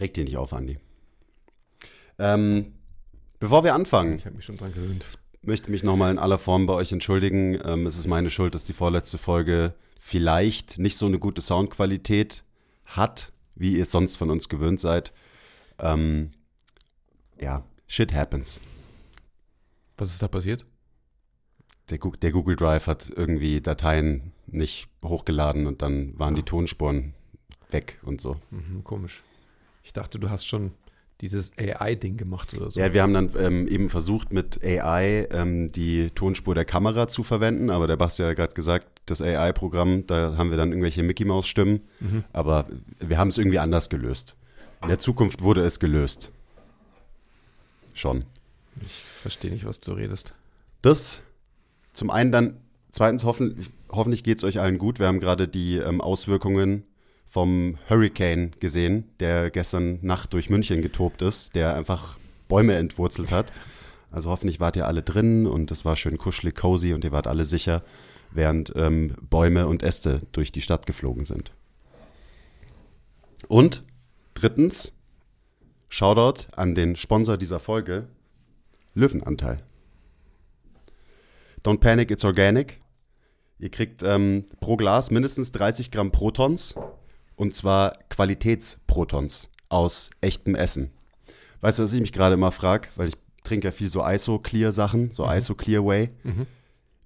[0.00, 0.78] Reg dir nicht auf, Andi.
[2.18, 2.74] Ähm,
[3.38, 5.06] bevor wir anfangen, Ich habe mich schon dran gewöhnt.
[5.42, 7.58] möchte mich nochmal in aller Form bei euch entschuldigen.
[7.64, 12.42] Ähm, es ist meine Schuld, dass die vorletzte Folge vielleicht nicht so eine gute Soundqualität
[12.84, 15.12] hat, wie ihr es sonst von uns gewöhnt seid.
[15.78, 16.30] Ähm,
[17.40, 18.60] ja, shit happens.
[19.96, 20.64] Was ist da passiert?
[21.90, 27.14] Der, der Google Drive hat irgendwie Dateien nicht hochgeladen und dann waren die Tonspuren
[27.70, 28.36] weg und so.
[28.50, 29.22] Mhm, komisch.
[29.86, 30.72] Ich dachte, du hast schon
[31.20, 32.80] dieses AI-Ding gemacht oder so.
[32.80, 37.22] Ja, wir haben dann ähm, eben versucht, mit AI ähm, die Tonspur der Kamera zu
[37.22, 41.80] verwenden, aber der Basti hat gerade gesagt, das AI-Programm, da haben wir dann irgendwelche Mickey-Maus-Stimmen,
[42.32, 42.66] aber
[42.98, 44.34] wir haben es irgendwie anders gelöst.
[44.82, 46.32] In der Zukunft wurde es gelöst.
[47.94, 48.24] Schon.
[48.84, 50.34] Ich verstehe nicht, was du redest.
[50.82, 51.22] Das
[51.92, 52.56] zum einen dann,
[52.90, 54.98] zweitens hoffen, hoffentlich geht es euch allen gut.
[54.98, 56.82] Wir haben gerade die ähm, Auswirkungen
[57.36, 62.16] vom Hurricane gesehen, der gestern Nacht durch München getobt ist, der einfach
[62.48, 63.52] Bäume entwurzelt hat.
[64.10, 67.26] Also hoffentlich wart ihr alle drin und es war schön kuschelig, cozy und ihr wart
[67.26, 67.82] alle sicher,
[68.30, 71.52] während ähm, Bäume und Äste durch die Stadt geflogen sind.
[73.48, 73.82] Und
[74.32, 74.94] drittens,
[75.90, 78.06] Shoutout an den Sponsor dieser Folge,
[78.94, 79.62] Löwenanteil.
[81.62, 82.80] Don't panic, it's organic.
[83.58, 86.74] Ihr kriegt ähm, pro Glas mindestens 30 Gramm Protons
[87.36, 90.90] und zwar Qualitätsprotons aus echtem Essen.
[91.60, 93.14] Weißt du, was ich mich gerade immer frage, weil ich
[93.44, 96.10] trinke ja viel so ISO-Clear-Sachen, so ISO-Clear-Way.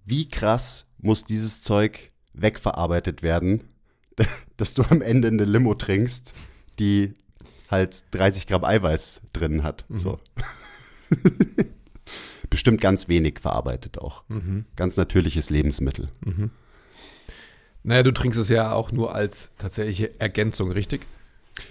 [0.04, 3.64] Wie krass muss dieses Zeug wegverarbeitet werden,
[4.56, 6.34] dass du am Ende eine Limo trinkst,
[6.78, 7.14] die
[7.70, 9.84] halt 30 Gramm Eiweiß drin hat.
[9.90, 10.16] So.
[12.50, 14.24] Bestimmt ganz wenig verarbeitet auch.
[14.76, 16.08] Ganz natürliches Lebensmittel.
[17.82, 21.06] Naja, du trinkst es ja auch nur als tatsächliche Ergänzung, richtig?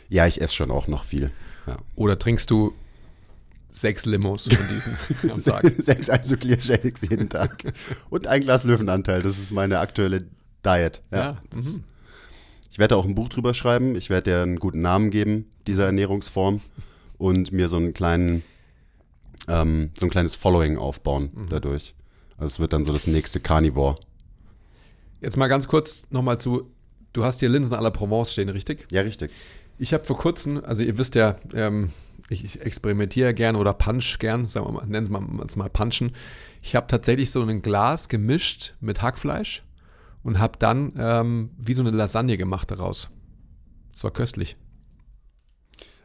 [0.10, 1.32] Ja, ich esse schon auch noch viel.
[1.68, 1.78] Ja.
[1.96, 2.74] Oder trinkst du
[3.72, 4.98] sechs Limos von diesen
[5.32, 5.72] am Tag?
[5.80, 7.64] Sechs Isoclear Shakes jeden Tag.
[8.10, 9.22] Und ein Glas Löwenanteil.
[9.22, 10.26] Das ist meine aktuelle
[10.66, 11.02] Diet.
[11.12, 11.18] Ja.
[11.18, 11.84] Ja, mhm.
[12.72, 13.96] Ich werde auch ein Buch drüber schreiben.
[13.96, 16.62] Ich werde dir einen guten Namen geben, dieser Ernährungsform.
[17.18, 18.44] Und mir so einen kleinen,
[19.48, 21.50] ähm, so ein kleines Following aufbauen Mhm.
[21.50, 21.94] dadurch.
[22.38, 23.96] Also es wird dann so das nächste Carnivore.
[25.22, 26.72] Jetzt mal ganz kurz nochmal zu,
[27.14, 28.88] du hast hier Linsen à la Provence stehen, richtig?
[28.92, 29.32] Ja, richtig.
[29.78, 31.92] Ich habe vor kurzem, also ihr wisst ja, ähm,
[32.30, 36.16] ich, ich experimentiere gern oder punch gern, sagen wir mal, nennen wir mal, mal punchen.
[36.62, 39.64] Ich habe tatsächlich so ein Glas gemischt mit Hackfleisch
[40.24, 43.10] und habe dann ähm, wie so eine Lasagne gemacht daraus.
[43.92, 44.56] Das war köstlich.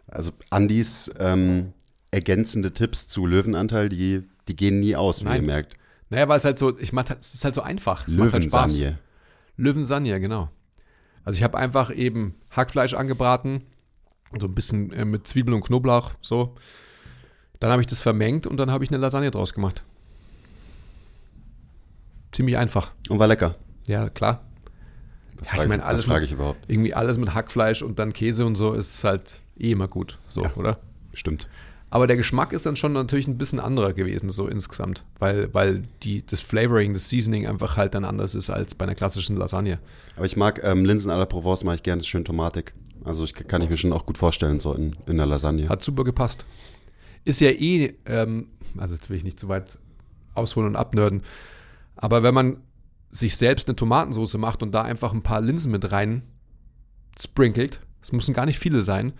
[0.06, 1.72] Also Andis ähm,
[2.10, 5.42] ergänzende Tipps zu Löwenanteil, die, die gehen nie aus, wie Nein.
[5.42, 5.76] ihr merkt.
[6.14, 8.06] Naja, weil es halt so, ich mach, es ist halt so einfach.
[8.08, 8.72] Es macht halt Spaß.
[8.78, 8.98] Löwensagne.
[9.56, 10.48] Löwensagne, genau.
[11.24, 13.64] Also ich habe einfach eben Hackfleisch angebraten,
[14.38, 16.54] so ein bisschen äh, mit Zwiebeln und Knoblauch, so.
[17.60, 19.82] Dann habe ich das vermengt und dann habe ich eine Lasagne draus gemacht.
[22.32, 22.92] Ziemlich einfach.
[23.08, 23.54] Und war lecker.
[23.86, 24.44] Ja, klar.
[25.36, 26.64] Was Ja, ich frage meine, alles frage mit- ich überhaupt?
[26.68, 30.42] Irgendwie alles mit Hackfleisch und dann Käse und so ist halt eh immer gut, so,
[30.42, 30.52] Ja.
[30.56, 30.80] oder?
[31.12, 31.48] Stimmt.
[31.94, 35.04] Aber der Geschmack ist dann schon natürlich ein bisschen anderer gewesen, so insgesamt.
[35.20, 38.96] Weil, weil die, das Flavoring, das Seasoning einfach halt dann anders ist als bei einer
[38.96, 39.78] klassischen Lasagne.
[40.16, 42.74] Aber ich mag ähm, Linsen à la Provence, mache ich gerne, schön tomatig.
[43.04, 45.68] Also ich, kann ich mir schon auch gut vorstellen, so in, in der Lasagne.
[45.68, 46.44] Hat super gepasst.
[47.24, 49.78] Ist ja eh, ähm, also jetzt will ich nicht zu weit
[50.34, 51.22] ausholen und abnörden,
[51.94, 52.56] aber wenn man
[53.10, 56.22] sich selbst eine Tomatensauce macht und da einfach ein paar Linsen mit rein
[57.16, 59.12] sprinkelt, es müssen gar nicht viele sein,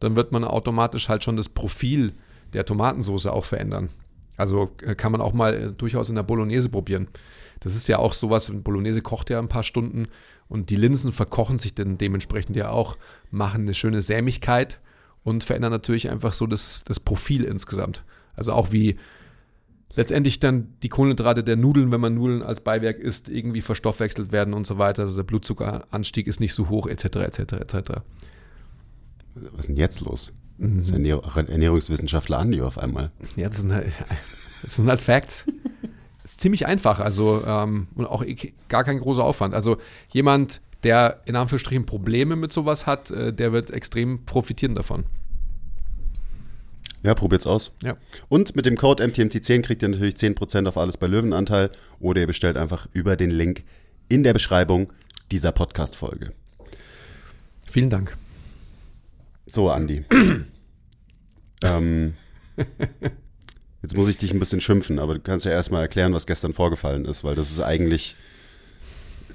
[0.00, 2.12] dann wird man automatisch halt schon das Profil
[2.52, 3.90] der Tomatensauce auch verändern.
[4.36, 7.08] Also äh, kann man auch mal äh, durchaus in der Bolognese probieren.
[7.60, 10.06] Das ist ja auch sowas, Bolognese kocht ja ein paar Stunden
[10.48, 12.96] und die Linsen verkochen sich dann dementsprechend ja auch,
[13.30, 14.80] machen eine schöne Sämigkeit
[15.22, 18.02] und verändern natürlich einfach so das, das Profil insgesamt.
[18.34, 18.96] Also auch wie
[19.94, 24.54] letztendlich dann die Kohlenhydrate der Nudeln, wenn man Nudeln als Beiwerk isst, irgendwie verstoffwechselt werden
[24.54, 25.02] und so weiter.
[25.02, 27.92] Also der Blutzuckeranstieg ist nicht so hoch, etc., etc., etc.
[29.34, 30.32] Was ist denn jetzt los?
[30.58, 33.10] Das ist Ernähr Ernährungswissenschaftler Andi auf einmal.
[33.36, 33.86] Ja, das sind halt,
[34.62, 35.46] das sind halt Facts.
[36.22, 39.54] ist ziemlich einfach, also ähm, und auch eh gar kein großer Aufwand.
[39.54, 39.78] Also
[40.10, 45.04] jemand, der in Anführungsstrichen Probleme mit sowas hat, äh, der wird extrem profitieren davon.
[47.02, 47.72] Ja, probiert's aus.
[47.82, 47.96] Ja.
[48.28, 52.26] Und mit dem Code MTMT10 kriegt ihr natürlich 10% auf alles bei Löwenanteil oder ihr
[52.26, 53.64] bestellt einfach über den Link
[54.10, 54.92] in der Beschreibung
[55.30, 56.32] dieser Podcast-Folge.
[57.70, 58.18] Vielen Dank.
[59.46, 60.04] So, Andi.
[61.64, 62.14] ähm,
[63.82, 66.52] jetzt muss ich dich ein bisschen schimpfen, aber du kannst ja erstmal erklären, was gestern
[66.52, 68.16] vorgefallen ist, weil das ist eigentlich,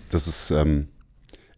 [0.09, 0.89] das ist, ähm,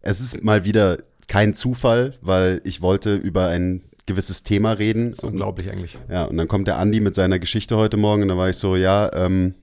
[0.00, 0.98] es ist mal wieder
[1.28, 5.10] kein Zufall, weil ich wollte über ein gewisses Thema reden.
[5.10, 5.98] Das ist unglaublich eigentlich.
[6.08, 8.56] Ja, und dann kommt der Andi mit seiner Geschichte heute Morgen und da war ich
[8.56, 9.54] so, ja, ähm,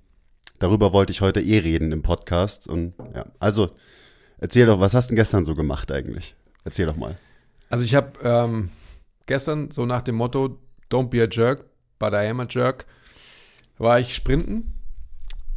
[0.59, 2.67] darüber wollte ich heute eh reden im Podcast.
[2.67, 3.71] Und ja, also
[4.37, 6.35] erzähl doch, was hast du denn gestern so gemacht eigentlich?
[6.63, 7.17] Erzähl doch mal.
[7.69, 8.69] Also ich habe ähm,
[9.25, 10.59] gestern so nach dem Motto
[10.89, 11.65] Don't be a jerk,
[11.99, 12.85] but I am a jerk,
[13.77, 14.73] war ich sprinten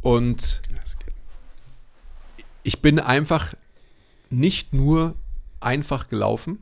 [0.01, 0.61] und
[2.63, 3.53] ich bin einfach
[4.29, 5.15] nicht nur
[5.59, 6.59] einfach gelaufen,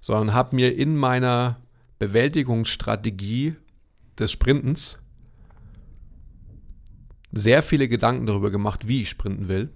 [0.00, 1.60] sondern habe mir in meiner
[1.98, 3.56] Bewältigungsstrategie
[4.18, 4.98] des Sprintens
[7.32, 9.70] sehr viele Gedanken darüber gemacht, wie ich sprinten will.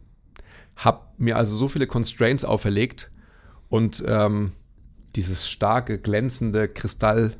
[0.76, 3.10] Habe mir also so viele Constraints auferlegt
[3.68, 4.52] und ähm,
[5.16, 7.36] dieses starke, glänzende, kristallklare,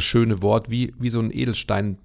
[0.00, 1.98] schöne Wort, wie, wie so ein Edelstein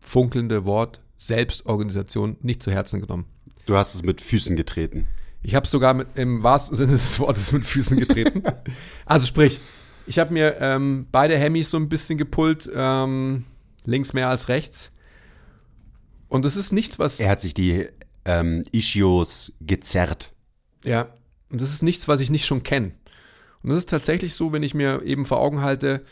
[0.00, 3.26] funkelnde Wort, Selbstorganisation, nicht zu Herzen genommen.
[3.66, 5.06] Du hast es mit Füßen getreten.
[5.42, 8.42] Ich habe sogar mit, im wahrsten Sinne des Wortes mit Füßen getreten.
[9.06, 9.60] also sprich,
[10.06, 13.44] ich habe mir ähm, beide Hemmys so ein bisschen gepullt, ähm,
[13.84, 14.90] links mehr als rechts.
[16.28, 17.20] Und das ist nichts, was.
[17.20, 17.86] Er hat sich die
[18.24, 20.32] ähm, Ischios gezerrt.
[20.84, 21.08] Ja,
[21.52, 22.92] und das ist nichts, was ich nicht schon kenne.
[23.62, 26.04] Und das ist tatsächlich so, wenn ich mir eben vor Augen halte,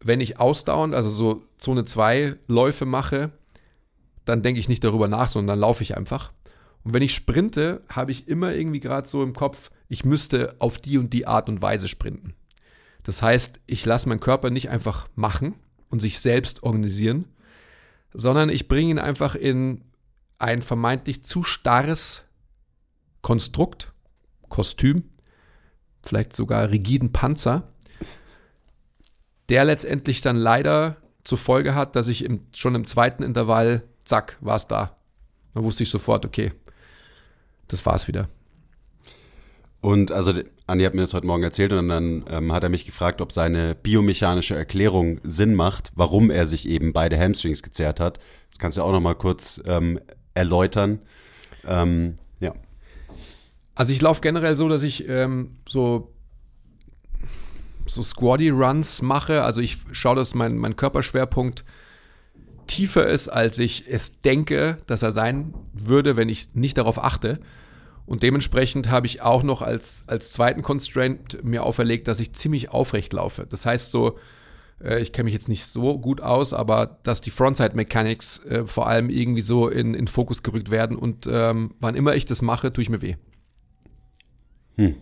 [0.00, 3.30] wenn ich ausdauernd, also so Zone 2 Läufe mache,
[4.24, 6.32] dann denke ich nicht darüber nach, sondern dann laufe ich einfach.
[6.82, 10.78] Und wenn ich sprinte, habe ich immer irgendwie gerade so im Kopf, ich müsste auf
[10.78, 12.34] die und die Art und Weise sprinten.
[13.02, 15.54] Das heißt, ich lasse meinen Körper nicht einfach machen
[15.90, 17.28] und sich selbst organisieren,
[18.12, 19.82] sondern ich bringe ihn einfach in
[20.38, 22.24] ein vermeintlich zu starres
[23.22, 23.93] Konstrukt,
[24.54, 25.02] Kostüm,
[26.04, 27.72] vielleicht sogar rigiden Panzer,
[29.48, 34.38] der letztendlich dann leider zur Folge hat, dass ich im, schon im zweiten Intervall, zack,
[34.40, 34.96] war es da.
[35.54, 36.52] Da wusste ich sofort, okay,
[37.66, 38.28] das war's wieder.
[39.80, 40.32] Und also
[40.68, 43.32] Andi hat mir das heute Morgen erzählt und dann ähm, hat er mich gefragt, ob
[43.32, 48.20] seine biomechanische Erklärung Sinn macht, warum er sich eben beide Hamstrings gezerrt hat.
[48.50, 49.98] Das kannst du auch noch mal kurz ähm,
[50.32, 51.00] erläutern.
[51.66, 52.18] Ähm.
[53.74, 56.14] Also ich laufe generell so, dass ich ähm, so
[57.86, 59.44] so Squatty-Runs mache.
[59.44, 61.64] Also ich schaue, dass mein, mein Körperschwerpunkt
[62.66, 67.40] tiefer ist, als ich es denke, dass er sein würde, wenn ich nicht darauf achte.
[68.06, 72.70] Und dementsprechend habe ich auch noch als, als zweiten Constraint mir auferlegt, dass ich ziemlich
[72.70, 73.46] aufrecht laufe.
[73.48, 74.18] Das heißt so,
[74.82, 78.66] äh, ich kenne mich jetzt nicht so gut aus, aber dass die Frontside Mechanics äh,
[78.66, 82.42] vor allem irgendwie so in, in Fokus gerückt werden und ähm, wann immer ich das
[82.42, 83.16] mache, tue ich mir weh.
[84.76, 84.96] Hm.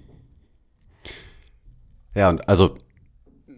[2.14, 2.76] Ja, und also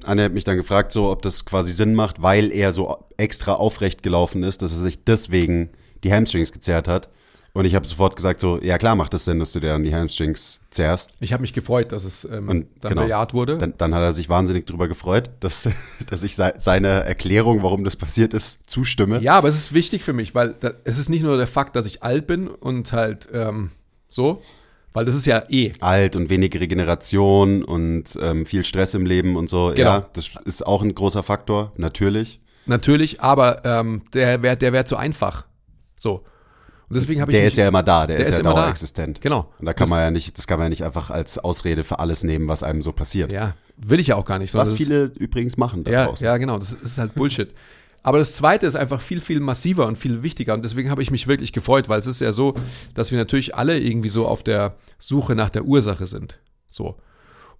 [0.05, 3.55] Anne hat mich dann gefragt, so, ob das quasi Sinn macht, weil er so extra
[3.55, 5.71] aufrecht gelaufen ist, dass er sich deswegen
[6.03, 7.09] die Hamstrings gezerrt hat.
[7.55, 9.85] Und ich habe sofort gesagt, so, ja klar macht das Sinn, dass du dir dann
[9.85, 11.17] die Hamstrings zerrst.
[11.21, 13.59] Ich habe mich gefreut, dass es ähm, Und dann genau, bejaht wurde.
[13.59, 15.69] Dann, dann hat er sich wahnsinnig drüber gefreut, dass,
[16.11, 19.21] dass ich se seine Erklärung, warum das passiert ist, zustimme.
[19.21, 21.77] Ja, aber es ist wichtig für mich, weil da, es ist nicht nur der Fakt,
[21.77, 23.71] dass ich alt bin und halt ähm,
[24.09, 24.43] so,
[24.95, 25.73] weil das ist ja eh.
[25.81, 29.73] Alt und wenig Regeneration und ähm, viel Stress im Leben und so.
[29.75, 29.91] Genau.
[29.91, 32.41] Ja, das ist auch ein großer Faktor, natürlich.
[32.67, 35.45] Natürlich, aber ähm, der wäre der wär zu einfach.
[35.97, 36.25] So.
[36.89, 37.37] Und deswegen habe ich.
[37.37, 38.61] Der ist ja immer da, der, der ist, ist ja immer da.
[38.63, 39.21] dauerexistent.
[39.21, 39.53] Genau.
[39.59, 41.83] Und da kann Das- man ja nicht, das kann man ja nicht einfach als Ausrede
[41.85, 43.33] für alles nehmen, was einem so passiert.
[43.33, 44.51] Ja, will ich ja auch gar nicht.
[44.51, 46.25] sondern Was das ist- viele übrigens machen da Ja, draußen.
[46.25, 46.59] ja, genau.
[46.59, 47.53] Das ist halt Bullshit.
[48.05, 50.53] Aber das zweite ist einfach viel, viel massiver und viel wichtiger.
[50.53, 52.55] Und deswegen habe ich mich wirklich gefreut, weil es ist ja so,
[52.93, 56.39] dass wir natürlich alle irgendwie so auf der Suche nach der Ursache sind.
[56.69, 56.99] So.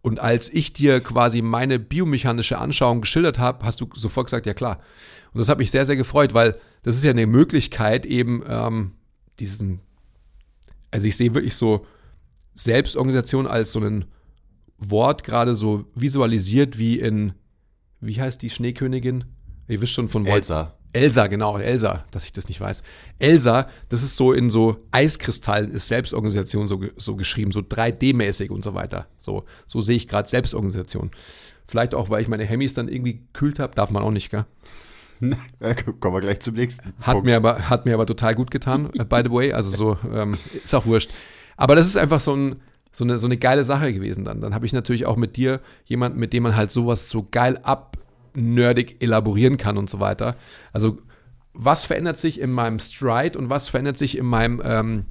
[0.03, 4.53] Und als ich dir quasi meine biomechanische Anschauung geschildert habe, hast du sofort gesagt, ja
[4.53, 4.81] klar.
[5.33, 8.93] Und das hat mich sehr, sehr gefreut, weil das ist ja eine Möglichkeit, eben ähm,
[9.41, 9.81] diesen,
[10.91, 11.87] also ich sehe wirklich so
[12.53, 14.05] Selbstorganisation als so ein
[14.77, 17.33] Wort gerade so visualisiert wie in,
[18.01, 19.25] wie heißt die Schneekönigin?
[19.69, 20.75] Ihr wisst schon von Walt Elsa.
[20.95, 22.85] Elsa, genau, Elsa, dass ich das nicht weiß.
[23.19, 28.63] Elsa, das ist so in so Eiskristallen, ist Selbstorganisation so, so geschrieben, so 3D-mäßig und
[28.63, 29.09] so weiter.
[29.19, 31.11] So, so sehe ich gerade Selbstorganisation.
[31.67, 34.45] Vielleicht auch, weil ich meine Hemmys dann irgendwie gekühlt habe, darf man auch nicht, gell?
[36.01, 36.93] Kommen wir gleich zum nächsten.
[37.01, 39.53] Hat mir aber, hat mir aber total gut getan, äh, by the way.
[39.53, 41.11] Also so, ähm, ist auch wurscht.
[41.57, 42.57] Aber das ist einfach so, ein,
[42.93, 44.41] so, eine, so eine geile Sache gewesen dann.
[44.41, 47.59] Dann habe ich natürlich auch mit dir jemanden, mit dem man halt sowas so geil
[48.35, 50.37] abnerdig elaborieren kann und so weiter.
[50.73, 50.99] Also,
[51.53, 55.07] was verändert sich in meinem Stride und was verändert sich in meinem ähm,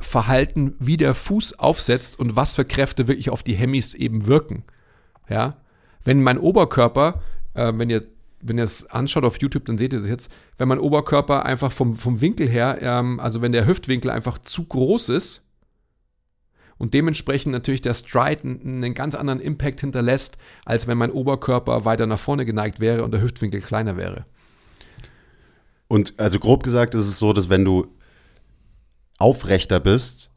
[0.00, 4.64] Verhalten, wie der Fuß aufsetzt und was für Kräfte wirklich auf die Hemmys eben wirken.
[5.28, 5.58] Ja,
[6.04, 7.22] wenn mein Oberkörper,
[7.54, 8.06] äh, wenn ihr
[8.46, 11.72] wenn ihr es anschaut auf YouTube, dann seht ihr es jetzt, wenn mein Oberkörper einfach
[11.72, 15.43] vom, vom Winkel her, ähm, also wenn der Hüftwinkel einfach zu groß ist
[16.78, 22.06] und dementsprechend natürlich der Stride einen ganz anderen Impact hinterlässt, als wenn mein Oberkörper weiter
[22.06, 24.24] nach vorne geneigt wäre und der Hüftwinkel kleiner wäre.
[25.88, 27.86] Und also grob gesagt ist es so, dass wenn du
[29.18, 30.30] aufrechter bist,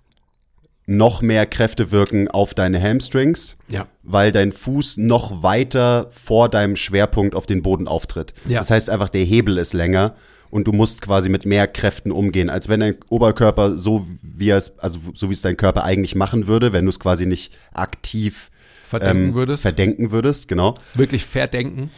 [0.86, 3.88] noch mehr Kräfte wirken auf deine Hamstrings, Ja.
[4.04, 8.34] weil dein Fuß noch weiter vor deinem Schwerpunkt auf den Boden auftritt.
[8.48, 8.60] Ja.
[8.60, 10.16] Das heißt einfach, der Hebel ist länger
[10.50, 14.80] und du musst quasi mit mehr Kräften umgehen, als wenn dein Oberkörper so wie es,
[14.80, 18.50] also so wie es dein Körper eigentlich machen würde, wenn du es quasi nicht aktiv
[18.88, 19.64] Verdenken ähm, würdest.
[19.64, 20.76] verdenken würdest, genau.
[20.94, 21.92] Wirklich verdenken.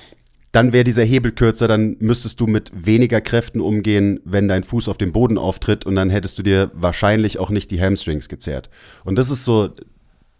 [0.51, 4.88] Dann wäre dieser Hebel kürzer, dann müsstest du mit weniger Kräften umgehen, wenn dein Fuß
[4.88, 8.72] auf dem Boden auftritt und dann hättest du dir wahrscheinlich auch nicht die Hamstrings gezerrt.
[9.03, 9.70] Und das ist so,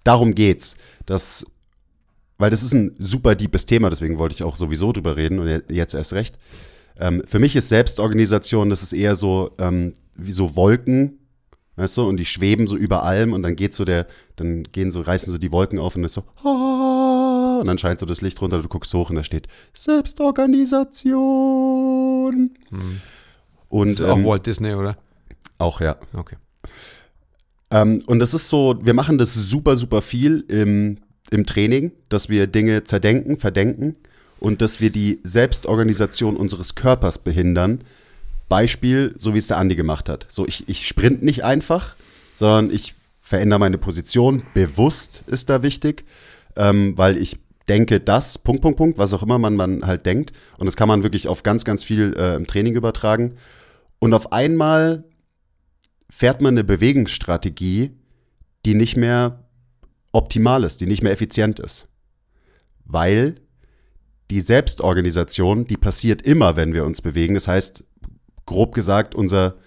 [0.04, 0.76] darum geht's,
[1.06, 1.46] dass,
[2.40, 5.64] weil das ist ein super deepes Thema, deswegen wollte ich auch sowieso drüber reden und
[5.70, 6.40] jetzt erst recht.
[7.00, 11.20] Ähm, für mich ist Selbstorganisation, das ist eher so ähm, wie so Wolken,
[11.78, 14.92] weißt du, und die schweben so über allem und dann geht so der, dann gehen
[14.92, 16.24] so, reißen so die Wolken auf und ist so,
[17.60, 22.52] und dann scheint so das Licht runter, du guckst hoch und da steht Selbstorganisation.
[23.70, 24.98] Und Das ist auch ähm, Walt Disney, oder?
[25.58, 25.98] auch, ja.
[26.14, 26.36] Okay.
[27.72, 30.98] Ähm, und das ist so, wir machen das super, super viel im,
[31.32, 33.96] im Training, dass wir Dinge zerdenken, verdenken
[34.40, 37.84] und dass wir die Selbstorganisation unseres Körpers behindern.
[38.48, 40.26] Beispiel, so wie es der Andi gemacht hat.
[40.28, 41.96] So, ich, ich sprint nicht einfach,
[42.36, 44.42] sondern ich verändere meine Position.
[44.56, 46.04] Bewusst ist da wichtig,
[46.56, 50.34] ähm, weil ich denke, das, Punkt, Punkt, Punkt, was auch immer man, man halt denkt.
[50.58, 53.36] Und das kann man wirklich auf ganz, ganz viel äh, im Training übertragen.
[54.00, 55.04] Und auf einmal
[56.10, 57.92] fährt man eine Bewegungsstrategie,
[58.66, 59.44] die nicht mehr
[60.12, 61.88] optimal ist, die nicht mehr effizient ist.
[62.86, 63.36] Weil
[64.30, 67.34] die Selbstorganisation, die passiert immer, wenn wir uns bewegen.
[67.34, 67.84] Das heißt,
[68.46, 69.58] grob gesagt, unser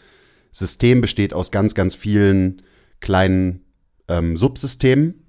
[0.53, 2.63] System besteht aus ganz, ganz vielen
[3.01, 3.65] kleinen
[4.09, 5.27] ähm, Subsystemen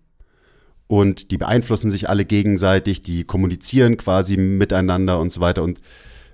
[0.87, 5.63] und die beeinflussen sich alle gegenseitig, die kommunizieren quasi miteinander und so weiter.
[5.63, 5.79] Und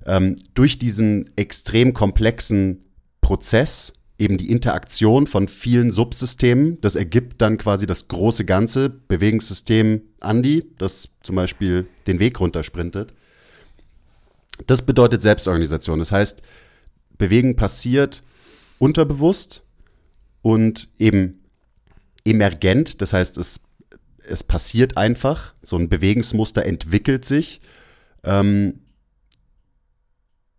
[0.05, 2.85] ähm, durch diesen extrem komplexen
[3.21, 10.01] Prozess, eben die Interaktion von vielen Subsystemen, das ergibt dann quasi das große Ganze, Bewegungssystem
[10.19, 13.13] Andi, das zum Beispiel den Weg runtersprintet.
[14.67, 15.99] Das bedeutet Selbstorganisation.
[15.99, 16.41] Das heißt,
[17.17, 18.21] Bewegen passiert
[18.77, 19.63] unterbewusst
[20.41, 21.39] und eben
[22.25, 23.61] emergent, das heißt, es,
[24.27, 27.61] es passiert einfach, so ein Bewegungsmuster entwickelt sich.
[28.23, 28.81] Ähm,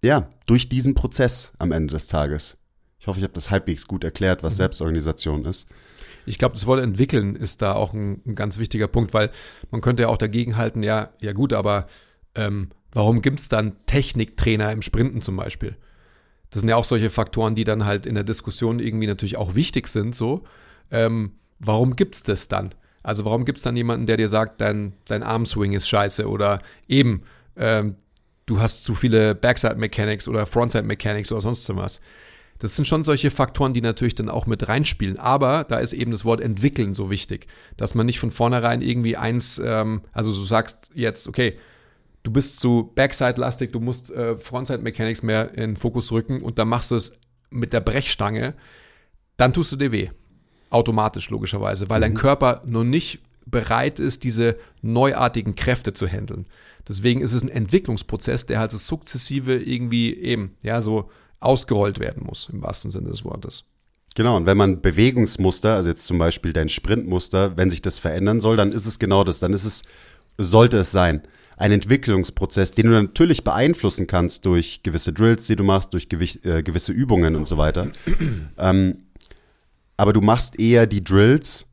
[0.02, 2.56] ja, durch diesen Prozess am Ende des Tages.
[3.00, 5.66] Ich hoffe, ich habe das halbwegs gut erklärt, was Selbstorganisation ist.
[6.26, 9.30] Ich glaube, das Wort entwickeln ist da auch ein, ein, ganz wichtiger Punkt, weil
[9.70, 11.86] man könnte ja auch dagegen halten, ja, ja gut, aber
[12.34, 15.76] ähm, warum gibt es dann Techniktrainer im Sprinten zum Beispiel?
[16.50, 19.54] Das sind ja auch solche Faktoren, die dann halt in der Diskussion irgendwie natürlich auch
[19.54, 20.44] wichtig sind, so.
[20.90, 22.74] Ähm, warum gibt es das dann?
[23.02, 26.60] Also warum gibt es dann jemanden, der dir sagt, dein, dein Armswing ist scheiße oder
[26.86, 27.22] eben,
[27.56, 27.96] ähm,
[28.44, 32.02] du hast zu viele Backside Mechanics oder Frontside Mechanics oder sonst was.
[32.60, 35.18] Das sind schon solche Faktoren, die natürlich dann auch mit reinspielen.
[35.18, 39.16] Aber da ist eben das Wort entwickeln so wichtig, dass man nicht von vornherein irgendwie
[39.16, 41.58] eins, ähm, also du sagst jetzt, okay,
[42.22, 46.68] du bist zu Backside-lastig, du musst äh, Frontside-Mechanics mehr in den Fokus rücken und dann
[46.68, 48.54] machst du es mit der Brechstange,
[49.38, 50.10] dann tust du dir weh.
[50.68, 52.02] Automatisch, logischerweise, weil mhm.
[52.02, 56.46] dein Körper noch nicht bereit ist, diese neuartigen Kräfte zu handeln.
[56.86, 61.10] Deswegen ist es ein Entwicklungsprozess, der halt so sukzessive irgendwie eben, ja, so
[61.40, 63.64] ausgerollt werden muss, im wahrsten Sinne des Wortes.
[64.14, 68.40] Genau, und wenn man Bewegungsmuster, also jetzt zum Beispiel dein Sprintmuster, wenn sich das verändern
[68.40, 69.82] soll, dann ist es genau das, dann ist es,
[70.36, 71.22] sollte es sein,
[71.56, 76.44] ein Entwicklungsprozess, den du natürlich beeinflussen kannst durch gewisse Drills, die du machst, durch gewi-
[76.44, 77.88] äh, gewisse Übungen und so weiter.
[78.58, 79.04] ähm,
[79.96, 81.66] aber du machst eher die Drills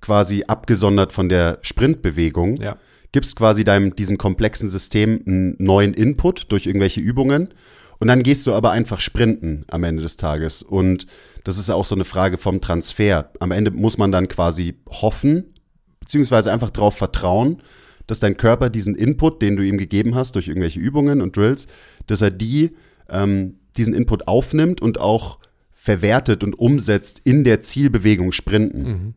[0.00, 2.76] quasi abgesondert von der Sprintbewegung, Ja.
[3.12, 7.48] gibst quasi deinem, diesem komplexen System einen neuen Input durch irgendwelche Übungen
[7.98, 10.62] Und dann gehst du aber einfach sprinten am Ende des Tages.
[10.62, 11.06] Und
[11.44, 13.30] das ist ja auch so eine Frage vom Transfer.
[13.40, 15.54] Am Ende muss man dann quasi hoffen,
[16.00, 17.62] beziehungsweise einfach darauf vertrauen,
[18.06, 21.66] dass dein Körper diesen Input, den du ihm gegeben hast durch irgendwelche Übungen und Drills,
[22.06, 22.72] dass er die,
[23.08, 25.38] ähm, diesen Input aufnimmt und auch
[25.72, 28.82] verwertet und umsetzt in der Zielbewegung Sprinten.
[28.82, 29.14] Mhm.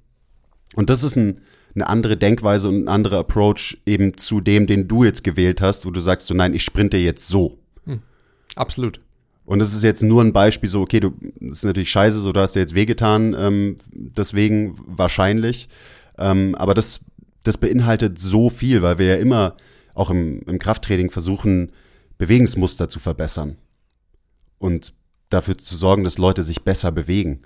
[0.75, 1.41] Und das ist ein,
[1.75, 5.85] eine andere Denkweise und ein anderer Approach eben zu dem, den du jetzt gewählt hast,
[5.85, 7.59] wo du sagst so, nein, ich sprinte jetzt so.
[8.57, 9.01] Absolut.
[9.45, 12.33] Und das ist jetzt nur ein Beispiel so, okay, du, das ist natürlich scheiße, so,
[12.33, 15.69] du hast dir jetzt wehgetan, ähm, deswegen wahrscheinlich.
[16.17, 16.99] Ähm, aber das,
[17.43, 19.55] das beinhaltet so viel, weil wir ja immer
[19.93, 21.71] auch im, im Krafttraining versuchen,
[22.17, 23.55] Bewegungsmuster zu verbessern.
[24.57, 24.93] Und
[25.29, 27.43] dafür zu sorgen, dass Leute sich besser bewegen.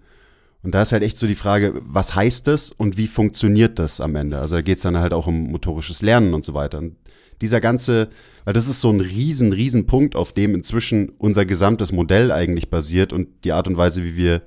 [0.64, 4.00] Und da ist halt echt so die Frage, was heißt das und wie funktioniert das
[4.00, 4.40] am Ende?
[4.40, 6.78] Also da geht es dann halt auch um motorisches Lernen und so weiter.
[6.78, 6.96] Und
[7.42, 8.10] dieser ganze,
[8.46, 12.70] weil das ist so ein riesen, riesen Punkt, auf dem inzwischen unser gesamtes Modell eigentlich
[12.70, 14.42] basiert und die Art und Weise, wie wir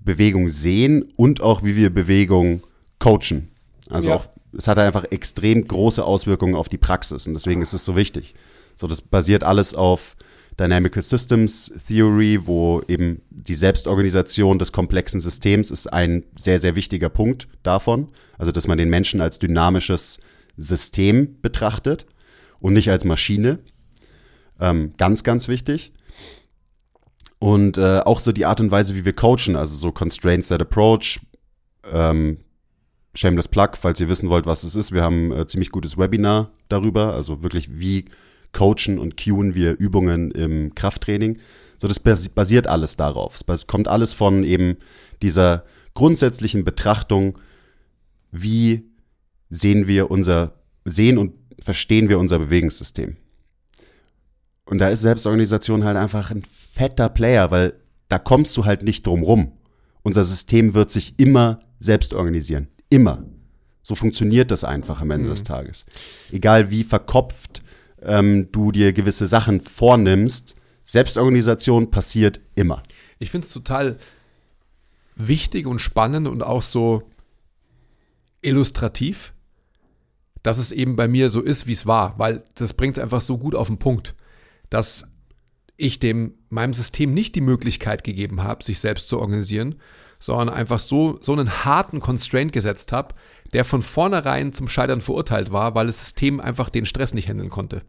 [0.00, 2.62] Bewegung sehen und auch wie wir Bewegung
[2.98, 3.48] coachen.
[3.88, 4.16] Also ja.
[4.16, 7.96] auch, es hat einfach extrem große Auswirkungen auf die Praxis und deswegen ist es so
[7.96, 8.34] wichtig.
[8.76, 10.16] So, das basiert alles auf
[10.58, 17.08] Dynamical Systems Theory, wo eben die Selbstorganisation des komplexen Systems ist ein sehr, sehr wichtiger
[17.08, 18.08] Punkt davon.
[18.36, 20.18] Also, dass man den Menschen als dynamisches
[20.60, 22.06] System betrachtet
[22.60, 23.58] und nicht als Maschine.
[24.60, 25.92] Ähm, ganz, ganz wichtig.
[27.38, 30.60] Und äh, auch so die Art und Weise, wie wir coachen, also so Constraints That
[30.60, 31.20] Approach,
[31.90, 32.38] ähm,
[33.14, 34.92] Shameless Plug, falls ihr wissen wollt, was es ist.
[34.92, 38.04] Wir haben ein äh, ziemlich gutes Webinar darüber, also wirklich wie
[38.52, 41.38] coachen und cueen wir Übungen im Krafttraining.
[41.78, 43.40] So, das basiert alles darauf.
[43.48, 44.76] Es kommt alles von eben
[45.22, 45.64] dieser
[45.94, 47.38] grundsätzlichen Betrachtung,
[48.30, 48.89] wie
[49.50, 50.54] sehen wir unser,
[50.84, 53.16] sehen und verstehen wir unser Bewegungssystem.
[54.64, 57.74] Und da ist Selbstorganisation halt einfach ein fetter Player, weil
[58.08, 59.52] da kommst du halt nicht drum rum.
[60.02, 62.68] Unser System wird sich immer selbst organisieren.
[62.88, 63.24] Immer.
[63.82, 65.30] So funktioniert das einfach am Ende mhm.
[65.30, 65.86] des Tages.
[66.30, 67.62] Egal wie verkopft
[68.02, 70.56] ähm, du dir gewisse Sachen vornimmst.
[70.84, 72.82] Selbstorganisation passiert immer.
[73.18, 73.98] Ich finde es total
[75.16, 77.02] wichtig und spannend und auch so
[78.42, 79.32] illustrativ,
[80.42, 83.20] dass es eben bei mir so ist, wie es war, weil das bringt es einfach
[83.20, 84.14] so gut auf den Punkt,
[84.70, 85.10] dass
[85.76, 89.76] ich dem meinem System nicht die Möglichkeit gegeben habe, sich selbst zu organisieren,
[90.18, 93.14] sondern einfach so, so einen harten Constraint gesetzt habe,
[93.52, 97.50] der von vornherein zum Scheitern verurteilt war, weil das System einfach den Stress nicht handeln
[97.50, 97.82] konnte.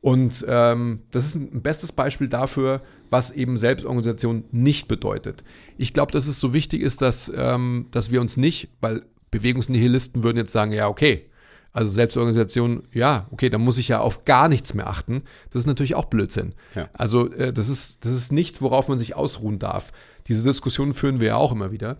[0.00, 5.44] Und ähm, das ist ein bestes Beispiel dafür, was eben Selbstorganisation nicht bedeutet.
[5.76, 10.24] Ich glaube, dass es so wichtig ist, dass, ähm, dass wir uns nicht, weil Bewegungsnihilisten
[10.24, 11.30] würden jetzt sagen, ja, okay,
[11.72, 15.22] also Selbstorganisation, ja, okay, dann muss ich ja auf gar nichts mehr achten.
[15.50, 16.54] Das ist natürlich auch Blödsinn.
[16.74, 16.88] Ja.
[16.92, 19.92] Also äh, das, ist, das ist nichts, worauf man sich ausruhen darf.
[20.26, 21.96] Diese Diskussionen führen wir ja auch immer wieder.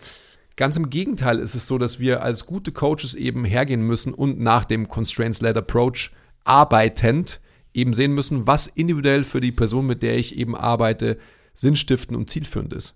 [0.56, 4.40] Ganz im Gegenteil ist es so, dass wir als gute Coaches eben hergehen müssen und
[4.40, 6.10] nach dem Constraints-Led Approach
[6.44, 7.40] arbeitend
[7.72, 11.18] eben sehen müssen, was individuell für die Person, mit der ich eben arbeite,
[11.54, 12.94] sinnstiftend und zielführend ist.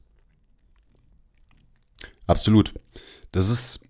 [2.27, 2.75] Absolut.
[3.33, 3.87] Das ist.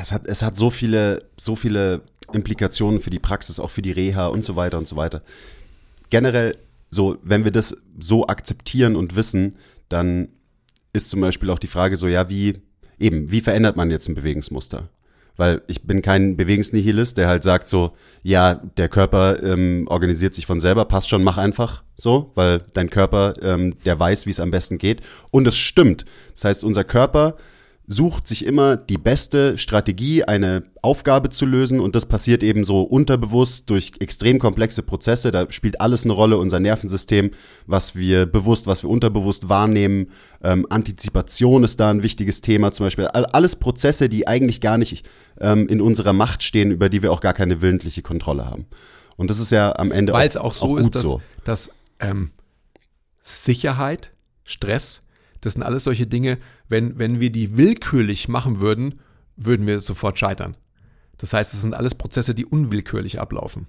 [0.00, 3.92] Es hat, es hat so viele, so viele Implikationen für die Praxis, auch für die
[3.92, 5.22] Reha und so weiter und so weiter.
[6.10, 6.56] Generell
[6.88, 9.56] so, wenn wir das so akzeptieren und wissen,
[9.88, 10.28] dann
[10.92, 12.60] ist zum Beispiel auch die Frage so, ja, wie,
[12.98, 14.88] eben, wie verändert man jetzt ein Bewegungsmuster?
[15.36, 20.46] Weil ich bin kein Bewegungsnihilist, der halt sagt so, ja, der Körper ähm, organisiert sich
[20.46, 24.40] von selber, passt schon, mach einfach so, weil dein Körper, ähm, der weiß, wie es
[24.40, 25.02] am besten geht.
[25.30, 26.06] Und es stimmt.
[26.34, 27.36] Das heißt, unser Körper
[27.88, 32.82] sucht sich immer die beste Strategie, eine Aufgabe zu lösen und das passiert eben so
[32.82, 35.30] unterbewusst durch extrem komplexe Prozesse.
[35.30, 37.30] Da spielt alles eine Rolle, unser Nervensystem,
[37.66, 40.10] was wir bewusst, was wir unterbewusst wahrnehmen.
[40.42, 43.06] Ähm, Antizipation ist da ein wichtiges Thema zum Beispiel.
[43.06, 45.08] Alles Prozesse, die eigentlich gar nicht
[45.40, 48.66] ähm, in unserer Macht stehen, über die wir auch gar keine willentliche Kontrolle haben.
[49.16, 51.22] Und das ist ja am Ende Weil es auch, auch so auch ist, dass, so.
[51.44, 51.70] dass
[52.00, 52.32] ähm,
[53.22, 54.10] Sicherheit,
[54.44, 55.02] Stress,
[55.40, 59.00] das sind alles solche Dinge, wenn, wenn wir die willkürlich machen würden,
[59.36, 60.56] würden wir sofort scheitern.
[61.18, 63.66] Das heißt, es sind alles Prozesse, die unwillkürlich ablaufen.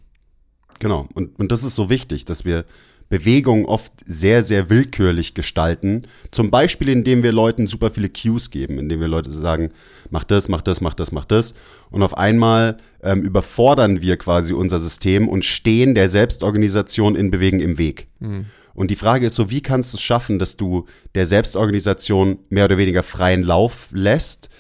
[0.79, 1.07] Genau.
[1.13, 2.65] Und, und das ist so wichtig, dass wir
[3.09, 6.03] Bewegung oft sehr, sehr willkürlich gestalten.
[6.29, 9.71] Zum Beispiel, indem wir Leuten super viele Cues geben, indem wir Leute sagen,
[10.09, 11.53] mach das, mach das, mach das, mach das.
[11.89, 17.61] Und auf einmal ähm, überfordern wir quasi unser System und stehen der Selbstorganisation in Bewegen
[17.61, 18.07] im Weg.
[18.19, 18.47] Mhm.
[18.77, 20.85] Und die Frage ist so, wie kannst du es schaffen, dass du
[21.15, 24.51] der Selbstorganisation mehr oder weniger freien Lauf lässt,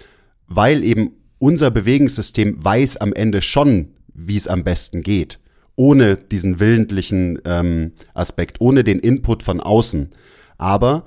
[0.47, 5.39] weil eben unser Bewegungssystem weiß am Ende schon, wie es am besten geht.
[5.75, 10.09] Ohne diesen willentlichen ähm, Aspekt, ohne den Input von außen.
[10.57, 11.05] Aber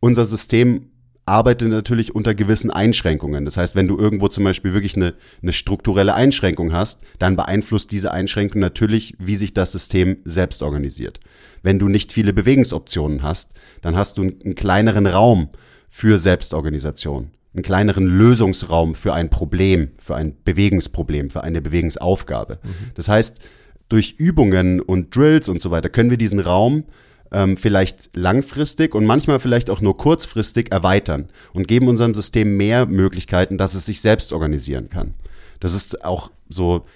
[0.00, 0.87] unser System
[1.28, 3.44] arbeitet natürlich unter gewissen Einschränkungen.
[3.44, 7.92] Das heißt, wenn du irgendwo zum Beispiel wirklich eine, eine strukturelle Einschränkung hast, dann beeinflusst
[7.92, 11.20] diese Einschränkung natürlich, wie sich das System selbst organisiert.
[11.62, 15.50] Wenn du nicht viele Bewegungsoptionen hast, dann hast du einen kleineren Raum
[15.88, 22.58] für Selbstorganisation, einen kleineren Lösungsraum für ein Problem, für ein Bewegungsproblem, für eine Bewegungsaufgabe.
[22.62, 22.68] Mhm.
[22.94, 23.40] Das heißt,
[23.88, 26.84] durch Übungen und Drills und so weiter können wir diesen Raum
[27.32, 32.86] ähm, vielleicht langfristig und manchmal vielleicht auch nur kurzfristig erweitern und geben unserem System mehr
[32.86, 35.14] Möglichkeiten, dass es sich selbst organisieren kann.
[35.60, 36.86] Das ist auch so,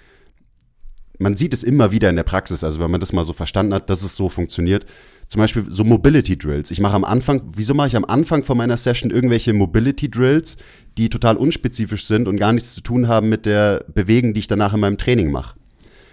[1.19, 3.75] man sieht es immer wieder in der Praxis, also wenn man das mal so verstanden
[3.75, 4.87] hat, dass es so funktioniert.
[5.29, 6.71] Zum Beispiel so Mobility Drills.
[6.71, 10.59] Ich mache am Anfang, wieso mache ich am Anfang von meiner Session irgendwelche Mobility Drills,
[10.99, 14.47] die total unspezifisch sind und gar nichts zu tun haben mit der Bewegung, die ich
[14.47, 15.57] danach in meinem Training mache?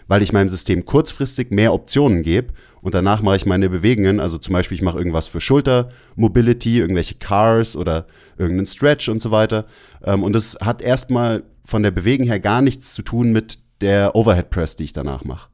[0.07, 4.37] Weil ich meinem System kurzfristig mehr Optionen gebe und danach mache ich meine Bewegungen, also
[4.37, 9.31] zum Beispiel ich mache irgendwas für Schulter, Mobility, irgendwelche Cars oder irgendeinen Stretch und so
[9.31, 9.65] weiter.
[10.03, 14.15] Ähm, und das hat erstmal von der Bewegung her gar nichts zu tun mit der
[14.15, 15.49] Overhead Press, die ich danach mache.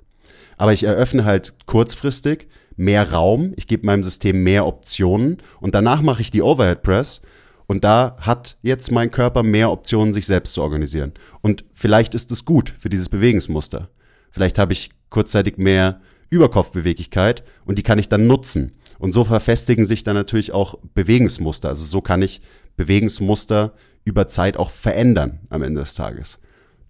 [0.58, 6.02] Aber ich eröffne halt kurzfristig mehr Raum, ich gebe meinem System mehr Optionen und danach
[6.02, 7.22] mache ich die Overhead Press
[7.68, 11.14] und da hat jetzt mein Körper mehr Optionen, sich selbst zu organisieren.
[11.42, 13.90] Und vielleicht ist es gut für dieses Bewegungsmuster.
[14.30, 16.02] Vielleicht habe ich kurzzeitig mehr
[16.36, 18.74] Überkopfbeweglichkeit und die kann ich dann nutzen.
[19.00, 21.70] Und so verfestigen sich dann natürlich auch Bewegungsmuster.
[21.70, 22.42] Also so kann ich
[22.78, 26.40] Bewegungsmuster über Zeit auch verändern am Ende des Tages.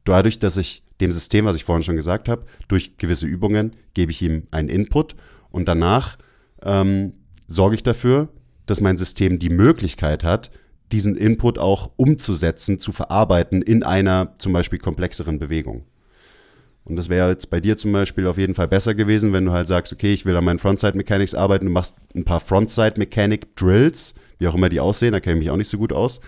[0.03, 4.11] Dadurch, dass ich dem System, was ich vorhin schon gesagt habe, durch gewisse Übungen gebe
[4.11, 5.15] ich ihm einen Input
[5.49, 6.17] und danach
[6.61, 7.13] ähm,
[7.47, 8.29] sorge ich dafür,
[8.65, 10.51] dass mein System die Möglichkeit hat,
[10.91, 15.85] diesen Input auch umzusetzen, zu verarbeiten in einer zum Beispiel komplexeren Bewegung.
[16.87, 19.51] Und das wäre jetzt bei dir zum Beispiel auf jeden Fall besser gewesen, wenn du
[19.51, 22.93] halt sagst, okay, ich will an meinen Frontside Mechanics arbeiten, du machst ein paar Frontside
[22.97, 25.93] Mechanic Drills, wie auch immer die aussehen, da kenne ich mich auch nicht so gut
[25.93, 26.21] aus.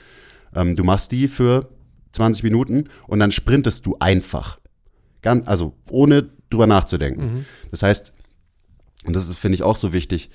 [0.56, 1.70] Ähm, du machst die für
[2.13, 4.60] 20 Minuten und dann sprintest du einfach.
[5.22, 7.22] Ganz, also ohne drüber nachzudenken.
[7.22, 7.46] Mhm.
[7.70, 8.13] Das heißt,
[9.06, 10.30] und das finde ich auch so wichtig,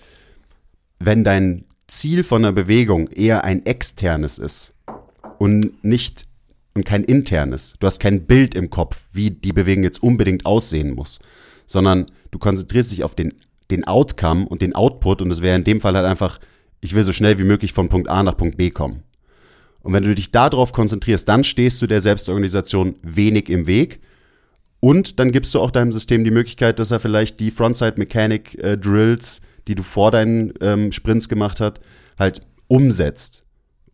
[0.99, 4.75] wenn dein Ziel von der Bewegung eher ein externes ist
[5.39, 6.27] und nicht
[6.75, 7.75] und kein internes.
[7.79, 11.21] Du hast kein Bild im Kopf, wie die Bewegung jetzt unbedingt aussehen muss,
[11.67, 13.35] sondern du konzentrierst dich auf den,
[13.71, 16.41] den Outcome und den Output und es wäre in dem Fall halt einfach,
[16.81, 19.03] ich will so schnell wie möglich von Punkt A nach Punkt B kommen.
[19.81, 24.01] Und wenn du dich darauf konzentrierst, dann stehst du der Selbstorganisation wenig im Weg
[24.85, 28.59] und dann gibst du auch deinem System die Möglichkeit, dass er vielleicht die Frontside Mechanic
[28.59, 31.81] äh, Drills, die du vor deinen ähm, Sprints gemacht hast,
[32.19, 33.45] halt umsetzt.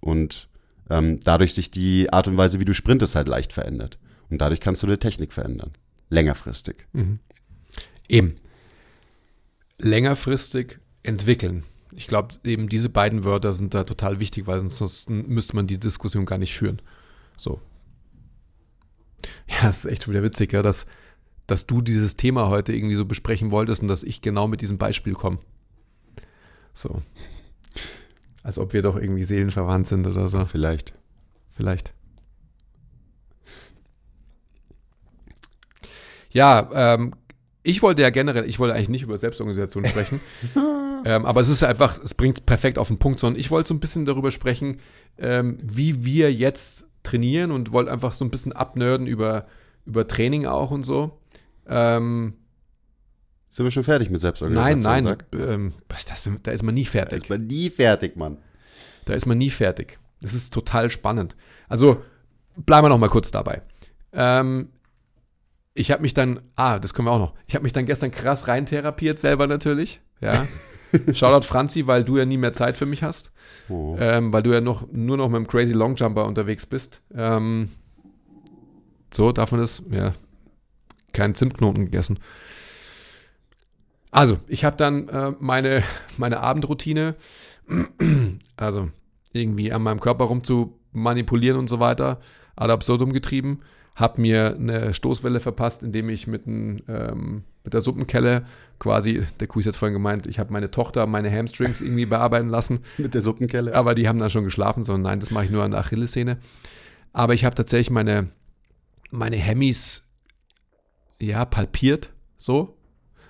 [0.01, 0.47] Und
[0.90, 3.98] ähm, dadurch sich die Art und Weise, wie du sprintest, halt leicht verändert.
[4.31, 5.72] Und dadurch kannst du die Technik verändern.
[6.11, 6.87] Längerfristig.
[6.92, 7.18] Mhm.
[8.09, 8.37] Eben.
[9.79, 11.64] Längerfristig entwickeln.
[11.92, 15.81] Ich glaube, eben diese beiden Wörter sind da total wichtig, weil sonst müsste man die
[15.81, 16.83] Diskussion gar nicht führen.
[17.37, 17.61] So.
[19.48, 20.87] Ja, das ist echt wieder witzig, ja, dass,
[21.46, 24.79] dass du dieses Thema heute irgendwie so besprechen wolltest und dass ich genau mit diesem
[24.79, 25.38] Beispiel komme.
[26.72, 27.03] So.
[28.42, 30.44] Als ob wir doch irgendwie seelenverwandt sind oder so.
[30.44, 30.92] Vielleicht.
[31.51, 31.92] Vielleicht.
[36.31, 37.14] Ja, ähm,
[37.62, 40.20] ich wollte ja generell, ich wollte eigentlich nicht über Selbstorganisation sprechen,
[41.05, 43.68] ähm, aber es ist einfach, es bringt es perfekt auf den Punkt, sondern ich wollte
[43.68, 44.81] so ein bisschen darüber sprechen,
[45.18, 49.46] ähm, wie wir jetzt trainieren und wollte einfach so ein bisschen abnörden über,
[49.85, 51.18] über Training auch und so.
[51.66, 52.35] Ähm,
[53.50, 54.82] sind wir schon fertig mit Selbstorganisation?
[54.82, 57.11] Nein, nein, ähm, das, da ist man nie fertig.
[57.11, 58.38] Da ist man nie fertig, Mann.
[59.04, 59.98] Da ist man nie fertig.
[60.20, 61.37] Das ist total spannend.
[61.68, 62.02] Also
[62.56, 63.62] bleiben wir noch mal kurz dabei.
[64.12, 64.68] Ähm,
[65.74, 67.34] ich habe mich dann, ah, das können wir auch noch.
[67.46, 70.00] Ich habe mich dann gestern krass reintherapiert, selber natürlich.
[70.20, 70.46] Ja.
[71.12, 73.32] Shoutout Franzi, weil du ja nie mehr Zeit für mich hast.
[73.68, 73.96] Oh.
[73.98, 77.00] Ähm, weil du ja noch, nur noch mit dem Crazy Long Jumper unterwegs bist.
[77.14, 77.70] Ähm,
[79.12, 80.14] so, davon ist, ja,
[81.12, 82.18] kein Zimtknoten gegessen.
[84.11, 85.83] Also, ich habe dann äh, meine,
[86.16, 87.14] meine Abendroutine,
[88.57, 88.90] also
[89.33, 92.21] irgendwie an meinem Körper rum zu manipulieren und so weiter,
[92.57, 93.61] ad absurdum getrieben.
[93.94, 98.47] Habe mir eine Stoßwelle verpasst, indem ich mit, ein, ähm, mit der Suppenkelle
[98.79, 102.49] quasi, der Kuh ist jetzt vorhin gemeint, ich habe meine Tochter meine Hamstrings irgendwie bearbeiten
[102.49, 102.81] lassen.
[102.99, 103.75] mit der Suppenkelle?
[103.75, 106.38] Aber die haben dann schon geschlafen, sondern nein, das mache ich nur an der Achillessehne.
[107.12, 108.29] Aber ich habe tatsächlich meine,
[109.11, 110.09] meine Hemmis,
[111.21, 112.78] ja, palpiert, so,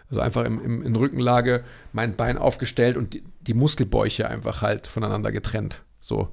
[0.08, 4.86] also einfach im, im, in Rückenlage mein Bein aufgestellt und die, die Muskelbäuche einfach halt
[4.86, 5.82] voneinander getrennt.
[6.00, 6.28] So.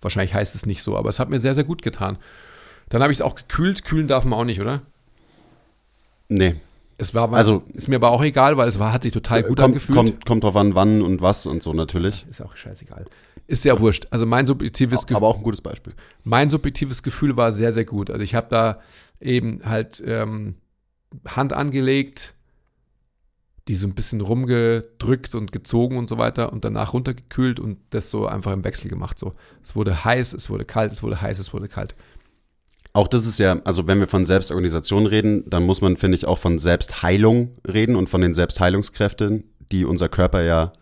[0.00, 2.18] Wahrscheinlich heißt es nicht so, aber es hat mir sehr, sehr gut getan.
[2.90, 3.84] Dann habe ich es auch gekühlt.
[3.84, 4.82] Kühlen darf man auch nicht, oder?
[6.28, 6.56] Nee.
[6.96, 9.56] Es war, Also- ist mir aber auch egal, weil es war, hat sich total gut
[9.56, 9.96] kommt, angefühlt.
[9.96, 12.26] kommt, kommt drauf an, wann und was und so natürlich.
[12.30, 13.06] Ist auch scheißegal.
[13.46, 14.06] Ist ja wurscht.
[14.10, 15.92] Also mein subjektives, Gefühl, Aber auch ein gutes Beispiel.
[16.22, 18.10] mein subjektives Gefühl war sehr, sehr gut.
[18.10, 18.80] Also ich habe da
[19.20, 20.54] eben halt ähm,
[21.26, 22.34] Hand angelegt,
[23.68, 28.10] die so ein bisschen rumgedrückt und gezogen und so weiter und danach runtergekühlt und das
[28.10, 29.18] so einfach im Wechsel gemacht.
[29.18, 31.94] So, es wurde heiß, es wurde kalt, es wurde heiß, es wurde kalt.
[32.92, 36.26] Auch das ist ja, also wenn wir von Selbstorganisation reden, dann muss man, finde ich,
[36.26, 40.72] auch von Selbstheilung reden und von den Selbstheilungskräften, die unser Körper ja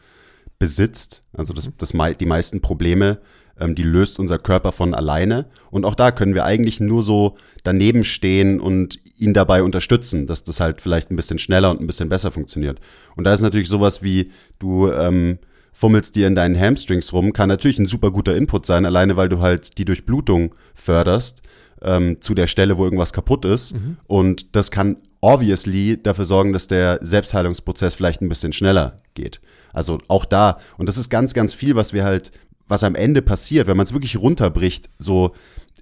[0.58, 1.24] besitzt.
[1.32, 3.18] Also das, das, die meisten Probleme,
[3.58, 5.46] ähm, die löst unser Körper von alleine.
[5.70, 10.44] Und auch da können wir eigentlich nur so daneben stehen und ihn dabei unterstützen, dass
[10.44, 12.80] das halt vielleicht ein bisschen schneller und ein bisschen besser funktioniert.
[13.16, 15.38] Und da ist natürlich sowas wie, du ähm,
[15.72, 19.28] fummelst dir in deinen Hamstrings rum, kann natürlich ein super guter Input sein, alleine weil
[19.28, 21.42] du halt die Durchblutung förderst
[21.82, 23.74] ähm, zu der Stelle, wo irgendwas kaputt ist.
[24.06, 29.40] Und das kann obviously dafür sorgen, dass der Selbstheilungsprozess vielleicht ein bisschen schneller geht.
[29.72, 32.32] Also auch da, und das ist ganz, ganz viel, was wir halt,
[32.72, 35.32] was am Ende passiert, wenn man es wirklich runterbricht, so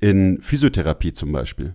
[0.01, 1.75] in Physiotherapie zum Beispiel.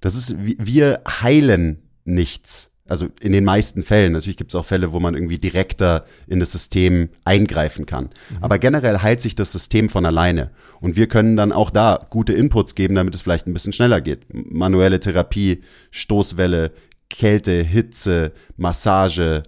[0.00, 2.70] Das ist, wi- wir heilen nichts.
[2.88, 4.12] Also in den meisten Fällen.
[4.12, 8.10] Natürlich gibt es auch Fälle, wo man irgendwie direkter in das System eingreifen kann.
[8.40, 10.52] Aber generell heilt sich das System von alleine.
[10.80, 14.00] Und wir können dann auch da gute Inputs geben, damit es vielleicht ein bisschen schneller
[14.00, 14.20] geht.
[14.32, 16.70] Manuelle Therapie, Stoßwelle,
[17.10, 19.42] Kälte, Hitze, Massage,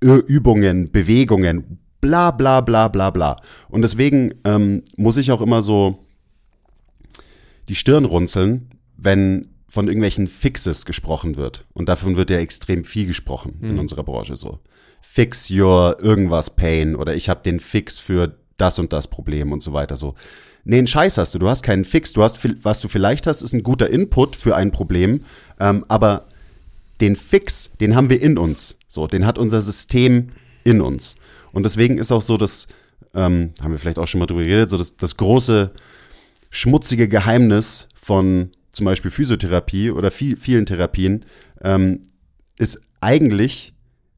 [0.00, 3.40] Übungen, Bewegungen, bla bla bla bla bla.
[3.70, 6.04] Und deswegen ähm, muss ich auch immer so
[7.68, 11.64] die Stirn runzeln, wenn von irgendwelchen Fixes gesprochen wird.
[11.72, 14.58] Und davon wird ja extrem viel gesprochen in unserer Branche so.
[15.00, 19.62] Fix your irgendwas Pain oder ich habe den Fix für das und das Problem und
[19.62, 20.14] so weiter so.
[20.64, 21.38] Nee, einen Scheiß hast du.
[21.38, 22.12] Du hast keinen Fix.
[22.12, 25.24] Du hast, was du vielleicht hast, ist ein guter Input für ein Problem.
[25.58, 26.26] Ähm, aber
[27.00, 28.76] den Fix, den haben wir in uns.
[28.86, 30.28] So, den hat unser System
[30.64, 31.16] in uns.
[31.52, 32.68] Und deswegen ist auch so, dass,
[33.14, 35.72] ähm, haben wir vielleicht auch schon mal drüber geredet, so das, das große
[36.50, 41.24] schmutzige Geheimnis von zum Beispiel Physiotherapie oder viel, vielen Therapien
[41.62, 42.04] ähm,
[42.58, 43.74] ist eigentlich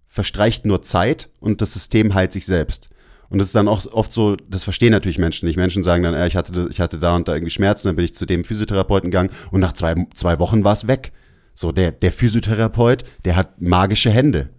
[0.06, 2.90] verstreicht nur Zeit und das System heilt sich selbst.
[3.30, 5.56] Und das ist dann auch oft so, das verstehen natürlich Menschen nicht.
[5.56, 8.04] Menschen sagen dann, äh, ich, hatte, ich hatte da und da irgendwie Schmerzen, dann bin
[8.04, 11.12] ich zu dem Physiotherapeuten gegangen und nach zwei, zwei Wochen war es weg.
[11.52, 14.50] So, der, der Physiotherapeut, der hat magische Hände.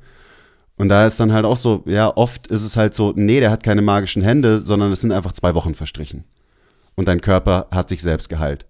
[0.77, 3.51] Und da ist dann halt auch so, ja, oft ist es halt so, nee, der
[3.51, 6.25] hat keine magischen Hände, sondern es sind einfach zwei Wochen verstrichen.
[6.95, 8.65] Und dein Körper hat sich selbst geheilt.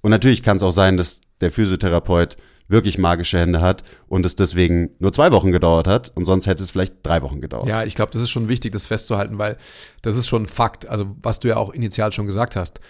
[0.00, 2.36] Und natürlich kann es auch sein, dass der Physiotherapeut
[2.68, 6.62] wirklich magische Hände hat und es deswegen nur zwei Wochen gedauert hat und sonst hätte
[6.62, 7.68] es vielleicht drei Wochen gedauert.
[7.68, 9.56] Ja, ich glaube, das ist schon wichtig, das festzuhalten, weil
[10.02, 10.86] das ist schon ein Fakt.
[10.88, 12.80] Also, was du ja auch initial schon gesagt hast.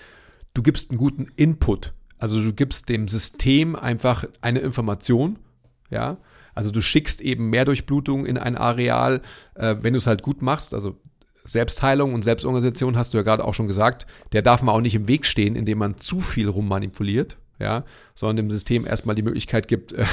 [0.55, 1.93] Du gibst einen guten Input.
[2.19, 5.39] Also, du gibst dem System einfach eine Information.
[5.91, 6.17] Ja.
[6.57, 9.23] Also, du schickst eben mehr Durchblutung in ein Areal,
[9.55, 10.75] äh, wenn du es halt gut machst.
[10.75, 10.97] Also,
[11.45, 14.97] Selbstheilung und Selbstorganisation hast du ja gerade auch schon gesagt, der darf man auch nicht
[14.97, 17.85] im Weg stehen, indem man zu viel rummanipuliert, ja,
[18.17, 20.05] sondern dem System erstmal die Möglichkeit gibt, äh,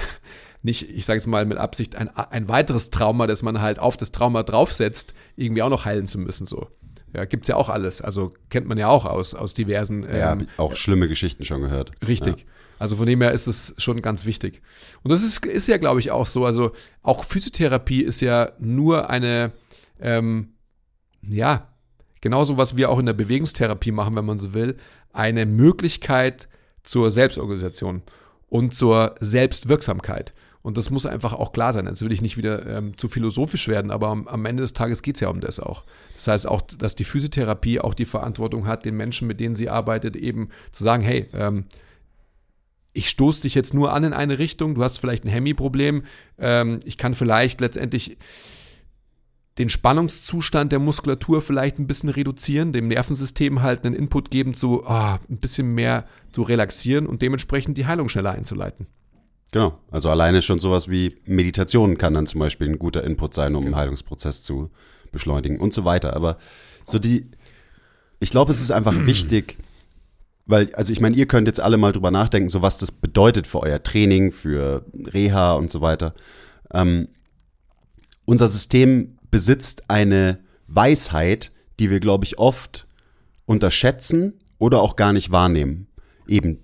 [0.64, 3.98] nicht, ich sage es mal mit Absicht, ein, ein weiteres Trauma, das man halt auf
[3.98, 6.48] das Trauma draufsetzt, irgendwie auch noch heilen zu müssen.
[6.48, 6.68] So.
[7.14, 8.02] Ja, gibt's ja auch alles.
[8.02, 11.62] Also kennt man ja auch aus, aus diversen Ja, ähm, ich auch schlimme Geschichten schon
[11.62, 11.92] gehört.
[12.08, 12.46] Richtig.
[12.80, 14.62] Also von dem her ist es schon ganz wichtig.
[15.04, 16.46] Und das ist, ist ja, glaube ich, auch so.
[16.46, 19.52] Also auch Physiotherapie ist ja nur eine,
[20.00, 20.54] ähm,
[21.22, 21.70] ja,
[22.22, 24.78] genauso was wir auch in der Bewegungstherapie machen, wenn man so will,
[25.12, 26.48] eine Möglichkeit
[26.84, 28.02] zur Selbstorganisation
[28.50, 30.34] und zur Selbstwirksamkeit.
[30.64, 31.86] Und das muss einfach auch klar sein.
[31.88, 35.02] Jetzt will ich nicht wieder ähm, zu philosophisch werden, aber am, am Ende des Tages
[35.02, 35.84] geht es ja um das auch.
[36.16, 39.70] Das heißt auch, dass die Physiotherapie auch die Verantwortung hat, den Menschen, mit denen sie
[39.70, 41.66] arbeitet, eben zu sagen, hey, ähm,
[42.94, 46.04] ich stoße dich jetzt nur an in eine Richtung, du hast vielleicht ein Hemi-Problem,
[46.38, 48.18] ähm, ich kann vielleicht letztendlich
[49.58, 54.86] den Spannungszustand der Muskulatur vielleicht ein bisschen reduzieren, dem Nervensystem halt einen Input geben, zu
[54.88, 58.88] ah, ein bisschen mehr zu relaxieren und dementsprechend die Heilung schneller einzuleiten.
[59.52, 59.78] Genau.
[59.92, 63.66] Also alleine schon sowas wie Meditation kann dann zum Beispiel ein guter Input sein, um
[63.66, 64.72] einen Heilungsprozess zu
[65.12, 66.16] beschleunigen und so weiter.
[66.16, 66.40] Aber
[66.86, 67.30] so die,
[68.20, 69.58] ich glaube, es ist einfach wichtig,
[70.46, 73.48] weil, also ich meine, ihr könnt jetzt alle mal drüber nachdenken, so was das bedeutet
[73.48, 76.14] für euer Training, für Reha und so weiter.
[76.74, 77.08] Ähm,
[78.26, 82.88] unser System besitzt eine Weisheit, die wir, glaube ich, oft
[83.46, 85.88] unterschätzen oder auch gar nicht wahrnehmen.
[86.28, 86.62] Eben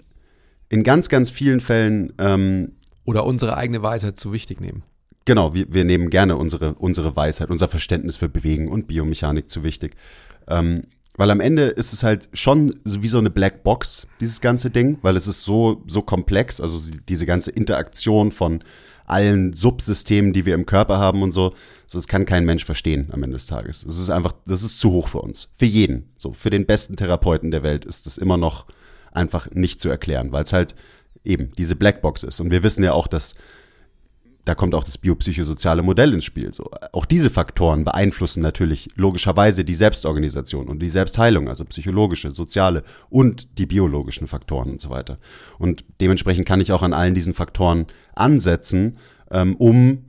[0.70, 2.74] in ganz, ganz vielen Fällen ähm,
[3.06, 4.84] Oder unsere eigene Weisheit zu wichtig nehmen.
[5.26, 9.64] Genau, wir, wir nehmen gerne unsere, unsere Weisheit, unser Verständnis für Bewegen und Biomechanik zu
[9.64, 9.96] wichtig.
[10.48, 10.84] Ähm,
[11.20, 15.00] weil am Ende ist es halt schon wie so eine Black Box, dieses ganze Ding,
[15.02, 16.80] weil es ist so, so komplex, also
[17.10, 18.64] diese ganze Interaktion von
[19.06, 21.54] allen Subsystemen, die wir im Körper haben und so,
[21.92, 23.84] das kann kein Mensch verstehen am Ende des Tages.
[23.84, 25.50] Das ist einfach, das ist zu hoch für uns.
[25.54, 26.10] Für jeden.
[26.16, 28.66] So, für den besten Therapeuten der Welt ist das immer noch
[29.12, 30.74] einfach nicht zu erklären, weil es halt
[31.26, 32.40] eben diese Blackbox ist.
[32.40, 33.36] Und wir wissen ja auch, dass
[34.50, 36.52] da kommt auch das biopsychosoziale Modell ins Spiel.
[36.56, 42.84] So, auch diese Faktoren beeinflussen natürlich logischerweise die Selbstorganisation und die Selbstheilung, also psychologische, soziale
[43.12, 45.20] und die biologischen Faktoren und so weiter.
[45.60, 47.86] Und dementsprechend kann ich auch an allen diesen Faktoren
[48.16, 48.98] ansetzen,
[49.30, 50.06] ähm, um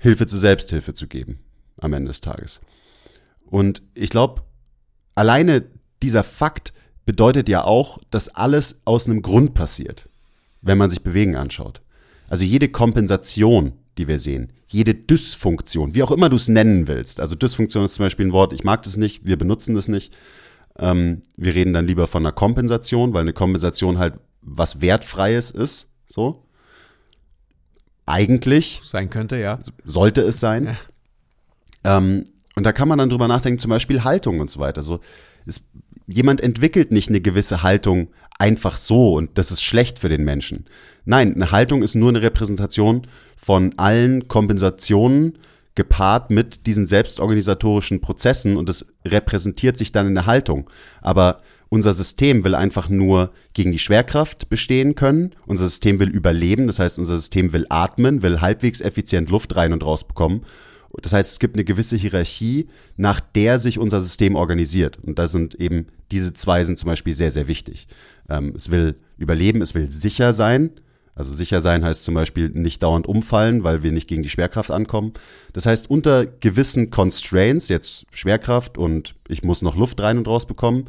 [0.00, 1.38] Hilfe zur Selbsthilfe zu geben
[1.76, 2.60] am Ende des Tages.
[3.44, 4.42] Und ich glaube,
[5.14, 5.66] alleine
[6.02, 6.72] dieser Fakt
[7.06, 10.08] bedeutet ja auch, dass alles aus einem Grund passiert,
[10.62, 11.80] wenn man sich Bewegen anschaut.
[12.30, 17.20] Also jede Kompensation, die wir sehen, jede Dysfunktion, wie auch immer du es nennen willst.
[17.20, 20.14] Also Dysfunktion ist zum Beispiel ein Wort, ich mag das nicht, wir benutzen das nicht.
[20.78, 25.90] Ähm, wir reden dann lieber von einer Kompensation, weil eine Kompensation halt was Wertfreies ist.
[26.06, 26.46] So.
[28.06, 28.80] Eigentlich.
[28.84, 29.58] Sein könnte, ja.
[29.84, 30.76] Sollte es sein.
[31.84, 31.98] Ja.
[31.98, 34.82] Ähm, und da kann man dann drüber nachdenken, zum Beispiel Haltung und so weiter.
[34.82, 35.00] So,
[35.46, 35.64] es,
[36.06, 40.66] jemand entwickelt nicht eine gewisse Haltung einfach so und das ist schlecht für den Menschen.
[41.04, 45.38] Nein, eine Haltung ist nur eine Repräsentation von allen Kompensationen
[45.74, 50.68] gepaart mit diesen selbstorganisatorischen Prozessen und es repräsentiert sich dann in der Haltung.
[51.00, 55.30] Aber unser System will einfach nur gegen die Schwerkraft bestehen können.
[55.46, 56.66] Unser System will überleben.
[56.66, 60.44] Das heißt, unser System will atmen, will halbwegs effizient Luft rein und raus bekommen.
[61.00, 64.98] Das heißt, es gibt eine gewisse Hierarchie, nach der sich unser System organisiert.
[65.00, 67.86] Und da sind eben diese zwei sind zum Beispiel sehr, sehr wichtig.
[68.28, 70.70] Ähm, es will überleben, es will sicher sein.
[71.20, 74.70] Also sicher sein heißt zum Beispiel nicht dauernd umfallen, weil wir nicht gegen die Schwerkraft
[74.70, 75.12] ankommen.
[75.52, 80.46] Das heißt, unter gewissen Constraints, jetzt Schwerkraft und ich muss noch Luft rein und raus
[80.46, 80.86] bekommen,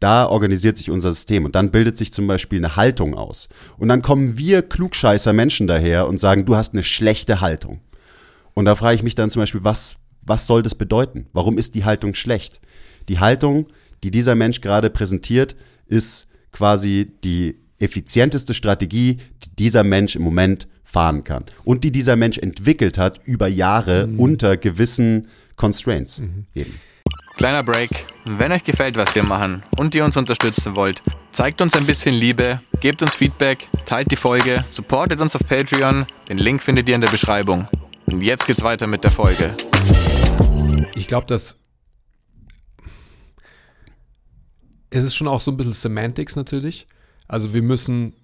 [0.00, 3.50] da organisiert sich unser System und dann bildet sich zum Beispiel eine Haltung aus.
[3.76, 7.82] Und dann kommen wir klugscheißer Menschen daher und sagen, du hast eine schlechte Haltung.
[8.54, 11.26] Und da frage ich mich dann zum Beispiel, was, was soll das bedeuten?
[11.34, 12.62] Warum ist die Haltung schlecht?
[13.10, 13.66] Die Haltung,
[14.02, 20.66] die dieser Mensch gerade präsentiert, ist quasi die effizienteste Strategie, die dieser Mensch im Moment
[20.82, 21.44] fahren kann.
[21.64, 24.18] Und die dieser Mensch entwickelt hat über Jahre mhm.
[24.18, 26.18] unter gewissen Constraints.
[26.18, 26.46] Mhm.
[26.54, 26.80] Eben.
[27.36, 27.90] Kleiner Break.
[28.24, 32.14] Wenn euch gefällt, was wir machen und ihr uns unterstützen wollt, zeigt uns ein bisschen
[32.14, 36.06] Liebe, gebt uns Feedback, teilt die Folge, supportet uns auf Patreon.
[36.28, 37.66] Den Link findet ihr in der Beschreibung.
[38.06, 39.52] Und jetzt geht's weiter mit der Folge.
[40.94, 41.56] Ich glaube, dass
[44.90, 46.86] es ist schon auch so ein bisschen Semantics natürlich.
[47.28, 48.14] Also wir müssen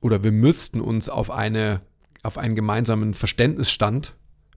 [0.00, 1.80] oder wir müssten uns auf eine
[2.22, 4.14] auf einen gemeinsamen Verständnisstand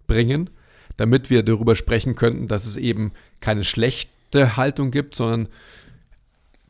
[0.08, 0.50] bringen,
[0.96, 5.50] damit wir darüber sprechen könnten, dass es eben keine schlechte Haltung gibt, sondern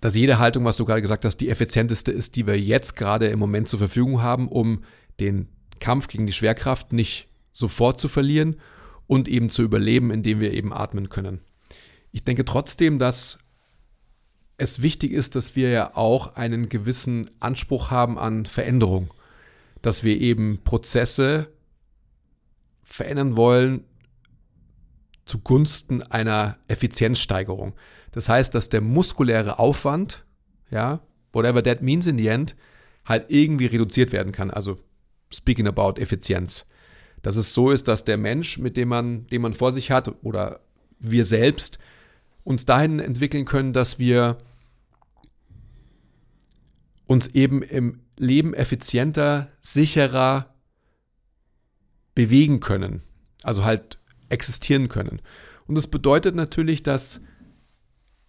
[0.02, 3.28] dass jede Haltung, was du gerade gesagt hast, die effizienteste ist, die wir jetzt gerade
[3.28, 4.84] im Moment zur Verfügung haben, um
[5.20, 5.48] den
[5.80, 8.58] Kampf gegen die Schwerkraft nicht sofort zu verlieren
[9.06, 11.42] und eben zu überleben, indem wir eben atmen können.
[12.12, 13.40] Ich denke trotzdem, dass
[14.58, 19.14] es wichtig ist, dass wir ja auch einen gewissen Anspruch haben an Veränderung,
[19.82, 21.52] dass wir eben Prozesse
[22.84, 23.84] verändern wollen
[25.28, 27.74] zugunsten einer Effizienzsteigerung.
[28.12, 30.26] Das heißt, dass der muskuläre Aufwand,
[30.72, 31.02] ja,
[31.34, 32.56] whatever that means in the end,
[33.06, 34.50] halt irgendwie reduziert werden kann.
[34.50, 34.80] Also
[35.32, 36.66] speaking about Effizienz.
[37.22, 40.24] Dass es so ist, dass der Mensch, mit dem man, den man vor sich hat,
[40.24, 40.62] oder
[41.00, 41.78] wir selbst,
[42.44, 44.38] uns dahin entwickeln können, dass wir
[47.08, 50.54] uns eben im Leben effizienter, sicherer
[52.14, 53.02] bewegen können.
[53.44, 55.22] Also halt existieren können.
[55.68, 57.22] Und das bedeutet natürlich, dass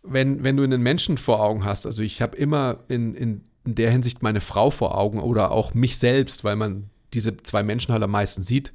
[0.03, 3.75] wenn, wenn du einen Menschen vor Augen hast, also ich habe immer in, in, in
[3.75, 7.93] der Hinsicht meine Frau vor Augen oder auch mich selbst, weil man diese zwei Menschen
[7.93, 8.73] halt am meisten sieht.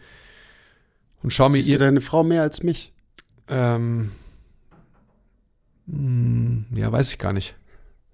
[1.21, 1.79] Und schau Siehst mir ihr.
[1.79, 2.91] du deine Frau mehr als mich?
[3.47, 4.11] Ähm,
[5.85, 7.55] mh, hm, ja, weiß ich gar nicht.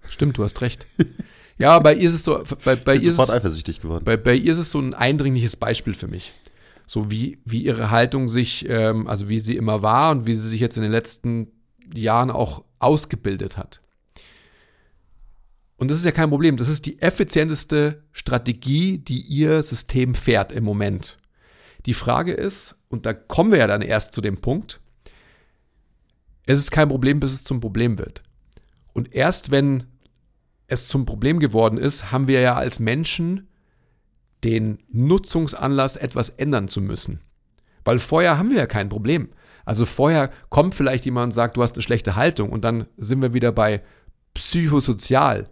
[0.04, 0.86] Stimmt, du hast recht.
[1.60, 4.04] Ja, bei ihr ist es so, bei, bei Bin ihr sofort ist, eifersüchtig geworden.
[4.04, 6.32] bei, bei ihr ist es so ein eindringliches Beispiel für mich.
[6.86, 10.48] So wie, wie ihre Haltung sich, ähm, also wie sie immer war und wie sie
[10.48, 11.48] sich jetzt in den letzten
[11.94, 13.78] Jahren auch ausgebildet hat.
[15.76, 16.56] Und das ist ja kein Problem.
[16.56, 21.18] Das ist die effizienteste Strategie, die ihr System fährt im Moment.
[21.86, 24.80] Die Frage ist, und da kommen wir ja dann erst zu dem Punkt,
[26.46, 28.22] es ist kein Problem, bis es zum Problem wird.
[28.92, 29.84] Und erst wenn
[30.70, 33.48] es zum Problem geworden ist, haben wir ja als Menschen
[34.44, 37.20] den Nutzungsanlass, etwas ändern zu müssen.
[37.84, 39.30] Weil vorher haben wir ja kein Problem.
[39.64, 43.20] Also vorher kommt vielleicht jemand und sagt, du hast eine schlechte Haltung und dann sind
[43.20, 43.82] wir wieder bei
[44.34, 45.48] psychosozial.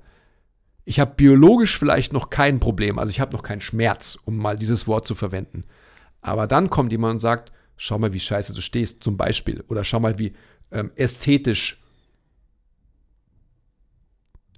[0.84, 4.56] Ich habe biologisch vielleicht noch kein Problem, also ich habe noch keinen Schmerz, um mal
[4.56, 5.64] dieses Wort zu verwenden.
[6.22, 9.62] Aber dann kommt jemand und sagt, schau mal, wie scheiße du stehst, zum Beispiel.
[9.68, 10.32] Oder schau mal, wie
[10.70, 11.80] ähm, ästhetisch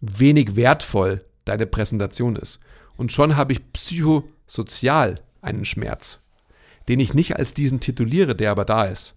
[0.01, 2.61] wenig wertvoll deine Präsentation ist.
[2.97, 6.21] Und schon habe ich psychosozial einen Schmerz,
[6.89, 9.15] den ich nicht als diesen tituliere, der aber da ist.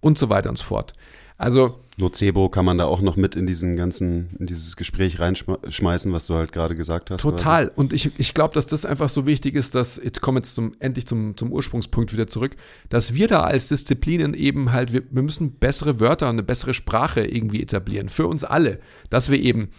[0.00, 0.94] Und so weiter und so fort.
[1.38, 6.12] Also Nocebo kann man da auch noch mit in diesen ganzen, in dieses Gespräch reinschmeißen,
[6.12, 7.20] was du halt gerade gesagt hast.
[7.22, 7.66] Total.
[7.66, 7.76] Quasi.
[7.76, 10.54] Und ich, ich glaube, dass das einfach so wichtig ist, dass, jetzt kommen wir jetzt
[10.54, 12.56] zum, endlich zum, zum Ursprungspunkt wieder zurück,
[12.90, 16.74] dass wir da als Disziplinen eben halt, wir, wir müssen bessere Wörter und eine bessere
[16.74, 18.10] Sprache irgendwie etablieren.
[18.10, 18.78] Für uns alle.
[19.08, 19.70] Dass wir eben,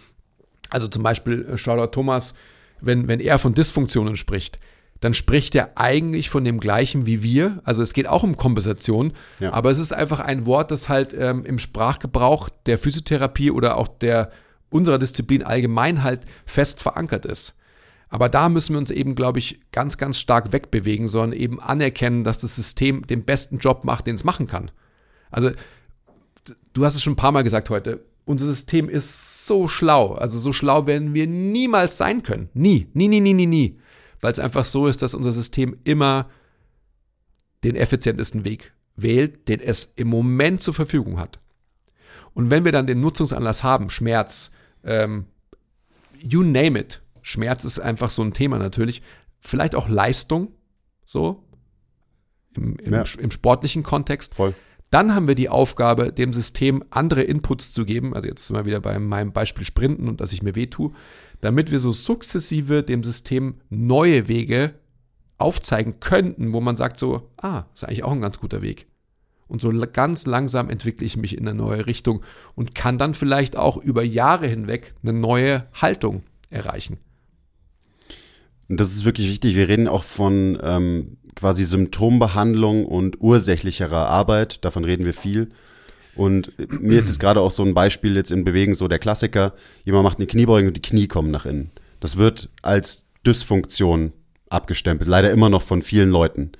[0.70, 2.34] also zum Beispiel, äh, Shoutout Thomas,
[2.80, 4.58] wenn, wenn er von Dysfunktionen spricht,
[5.00, 7.60] dann spricht er eigentlich von dem gleichen wie wir.
[7.64, 9.52] Also es geht auch um Kompensation, ja.
[9.52, 13.88] aber es ist einfach ein Wort, das halt ähm, im Sprachgebrauch der Physiotherapie oder auch
[13.88, 14.30] der
[14.70, 17.54] unserer Disziplin allgemein halt fest verankert ist.
[18.10, 22.24] Aber da müssen wir uns eben, glaube ich, ganz, ganz stark wegbewegen, sondern eben anerkennen,
[22.24, 24.70] dass das System den besten Job macht, den es machen kann.
[25.30, 25.50] Also,
[26.72, 30.14] du hast es schon ein paar Mal gesagt heute, unser System ist so schlau.
[30.14, 32.48] Also so schlau werden wir niemals sein können.
[32.52, 33.78] Nie, nie, nie, nie, nie, nie
[34.20, 36.28] weil es einfach so ist, dass unser System immer
[37.64, 41.38] den effizientesten Weg wählt, den es im Moment zur Verfügung hat.
[42.34, 44.52] Und wenn wir dann den Nutzungsanlass haben, Schmerz,
[44.84, 45.26] ähm,
[46.20, 49.02] you name it, Schmerz ist einfach so ein Thema natürlich,
[49.40, 50.52] vielleicht auch Leistung,
[51.04, 51.44] so
[52.54, 53.04] im, im, ja.
[53.18, 54.34] im sportlichen Kontext.
[54.34, 54.54] Voll.
[54.90, 58.14] Dann haben wir die Aufgabe, dem System andere Inputs zu geben.
[58.14, 60.92] Also jetzt sind wir wieder bei meinem Beispiel Sprinten und dass ich mir weh tue
[61.40, 64.74] damit wir so sukzessive dem System neue Wege
[65.38, 68.86] aufzeigen könnten, wo man sagt so, ah, ist eigentlich auch ein ganz guter Weg.
[69.46, 72.22] Und so ganz langsam entwickle ich mich in eine neue Richtung
[72.54, 76.98] und kann dann vielleicht auch über Jahre hinweg eine neue Haltung erreichen.
[78.68, 79.56] Das ist wirklich wichtig.
[79.56, 84.64] Wir reden auch von ähm, quasi Symptombehandlung und ursächlicherer Arbeit.
[84.66, 85.48] Davon reden wir viel.
[86.18, 86.52] Und
[86.82, 89.52] mir ist es gerade auch so ein Beispiel jetzt in Bewegung, so der Klassiker,
[89.84, 91.70] jemand macht eine Kniebeugung und die Knie kommen nach innen.
[92.00, 94.12] Das wird als Dysfunktion
[94.50, 96.50] abgestempelt, leider immer noch von vielen Leuten.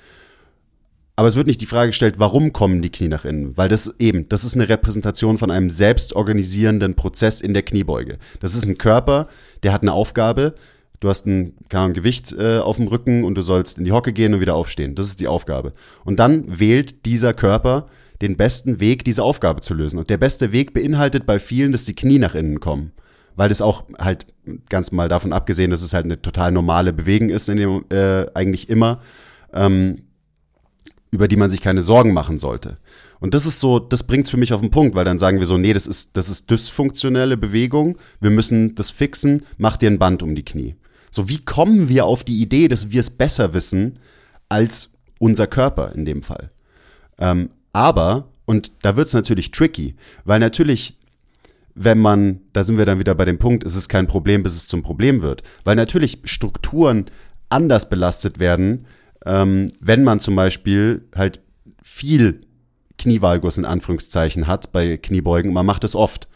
[1.17, 3.57] Aber es wird nicht die Frage gestellt, warum kommen die Knie nach innen?
[3.57, 8.19] Weil das eben, das ist eine Repräsentation von einem selbstorganisierenden Prozess in der Kniebeuge.
[8.39, 9.27] Das ist ein Körper,
[9.65, 10.55] der hat eine Aufgabe.
[11.01, 14.13] Du hast ein, ein Gewicht äh, auf dem Rücken und du sollst in die Hocke
[14.13, 14.95] gehen und wieder aufstehen.
[14.95, 15.73] Das ist die Aufgabe.
[16.05, 17.87] Und dann wählt dieser Körper
[18.21, 19.99] den besten Weg, diese Aufgabe zu lösen.
[19.99, 22.93] Und der beste Weg beinhaltet bei vielen, dass die Knie nach innen kommen.
[23.37, 24.27] Weil das auch halt
[24.69, 28.27] ganz mal davon abgesehen, dass es halt eine total normale Bewegung ist, in dem, äh,
[28.35, 29.01] eigentlich immer,
[29.53, 30.03] ähm,
[31.11, 32.79] über die man sich keine Sorgen machen sollte.
[33.21, 35.47] Und das ist so, das bringt's für mich auf den Punkt, weil dann sagen wir
[35.47, 39.99] so, nee, das ist, das ist dysfunktionelle Bewegung, wir müssen das fixen, mach dir ein
[39.99, 40.77] Band um die Knie.
[41.11, 43.99] So, wie kommen wir auf die Idee, dass wir es besser wissen
[44.49, 46.51] als unser Körper in dem Fall?
[47.19, 49.95] Ähm, aber, und da wird es natürlich tricky,
[50.25, 50.99] weil natürlich,
[51.75, 54.55] wenn man, da sind wir dann wieder bei dem Punkt, es ist kein Problem, bis
[54.55, 57.07] es zum Problem wird, weil natürlich Strukturen
[57.49, 58.87] anders belastet werden,
[59.25, 61.41] ähm, wenn man zum Beispiel halt
[61.83, 62.43] viel
[62.99, 65.53] Knievalgus in Anführungszeichen hat bei Kniebeugen.
[65.53, 66.29] Man macht es oft.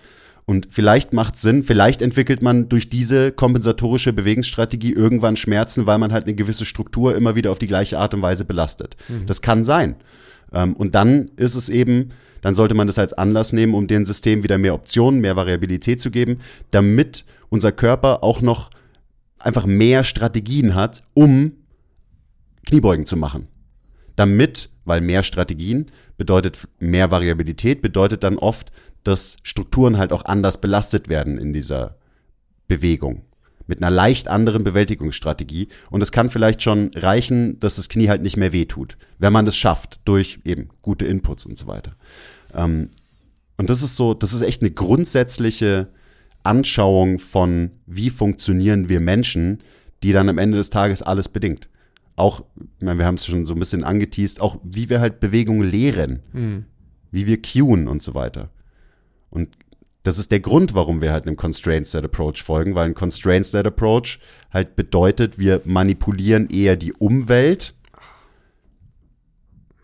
[0.45, 5.99] Und vielleicht macht es Sinn, vielleicht entwickelt man durch diese kompensatorische Bewegungsstrategie irgendwann Schmerzen, weil
[5.99, 8.97] man halt eine gewisse Struktur immer wieder auf die gleiche Art und Weise belastet.
[9.09, 9.26] Mhm.
[9.26, 9.97] Das kann sein.
[10.53, 14.05] Ähm, und dann ist es eben, dann sollte man das als Anlass nehmen, um dem
[14.05, 16.40] System wieder mehr Optionen, mehr Variabilität zu geben,
[16.70, 18.70] damit unser Körper auch noch
[19.38, 21.53] einfach mehr Strategien hat, um
[22.66, 23.48] Kniebeugen zu machen.
[24.16, 28.70] Damit, weil mehr Strategien bedeutet mehr Variabilität, bedeutet dann oft,
[29.05, 31.96] dass Strukturen halt auch anders belastet werden in dieser
[32.68, 33.22] Bewegung
[33.67, 35.69] mit einer leicht anderen Bewältigungsstrategie.
[35.91, 39.45] Und es kann vielleicht schon reichen, dass das Knie halt nicht mehr wehtut, wenn man
[39.45, 41.97] das schafft, durch eben gute Inputs und so weiter.
[42.55, 42.91] Ähm,
[43.57, 45.89] und das ist so, das ist echt eine grundsätzliche
[46.43, 49.61] Anschauung von, wie funktionieren wir Menschen,
[50.03, 51.69] die dann am Ende des Tages alles bedingt.
[52.17, 55.21] Auch, ich meine, wir haben es schon so ein bisschen angeteased, auch wie wir halt
[55.21, 56.65] Bewegungen lehren, mhm.
[57.11, 58.51] wie wir cueen und so weiter.
[59.31, 59.57] Und
[60.03, 63.46] das ist der Grund, warum wir halt einem Constraint Set Approach folgen, weil ein Constraint
[63.46, 64.18] Set Approach
[64.53, 67.74] halt bedeutet, wir manipulieren eher die Umwelt,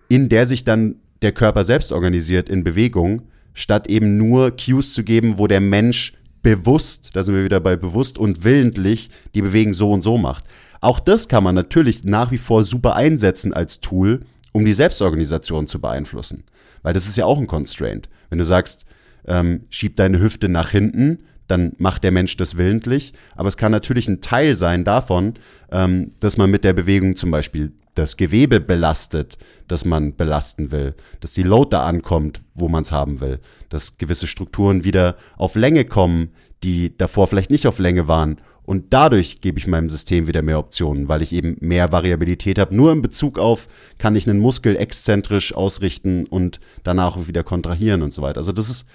[0.08, 3.22] in der sich dann der Körper selbst organisiert in Bewegung,
[3.54, 7.76] statt eben nur Cues zu geben, wo der Mensch bewusst, da sind wir wieder bei
[7.76, 10.44] bewusst und willentlich die Bewegung so und so macht.
[10.80, 14.20] Auch das kann man natürlich nach wie vor super einsetzen als Tool,
[14.52, 16.44] um die Selbstorganisation zu beeinflussen.
[16.82, 18.08] Weil das ist ja auch ein Constraint.
[18.30, 18.86] Wenn du sagst,
[19.29, 23.12] ähm, schieb deine Hüfte nach hinten, dann macht der Mensch das willentlich.
[23.37, 25.35] Aber es kann natürlich ein Teil sein davon,
[25.70, 30.95] ähm, dass man mit der Bewegung zum Beispiel das Gewebe belastet, das man belasten will,
[31.20, 35.57] dass die Load da ankommt, wo man es haben will, dass gewisse Strukturen wieder auf
[35.57, 36.31] Länge kommen,
[36.62, 38.41] die davor vielleicht nicht auf Länge waren.
[38.64, 42.76] Und dadurch gebe ich meinem System wieder mehr Optionen, weil ich eben mehr Variabilität habe.
[42.76, 43.66] Nur in Bezug auf,
[43.97, 48.37] kann ich einen Muskel exzentrisch ausrichten und danach wieder kontrahieren und so weiter.
[48.37, 48.87] Also das ist,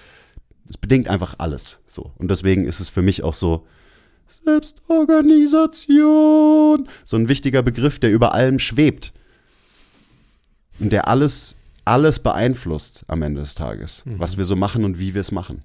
[0.73, 2.11] das bedingt einfach alles so.
[2.17, 3.67] Und deswegen ist es für mich auch so,
[4.27, 6.89] Selbstorganisation.
[7.03, 9.13] So ein wichtiger Begriff, der über allem schwebt.
[10.79, 14.03] Und der alles, alles beeinflusst am Ende des Tages.
[14.05, 14.17] Mhm.
[14.17, 15.61] Was wir so machen und wie wir es machen.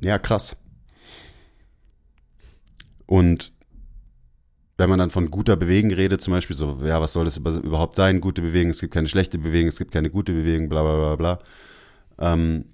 [0.00, 0.56] Ja, krass.
[3.06, 3.52] Und
[4.78, 7.94] wenn man dann von guter Bewegung redet, zum Beispiel so, ja, was soll das überhaupt
[7.94, 8.20] sein?
[8.20, 11.16] Gute Bewegung, es gibt keine schlechte Bewegung, es gibt keine gute Bewegung, bla bla bla
[11.16, 11.38] bla.
[12.20, 12.66] Ähm,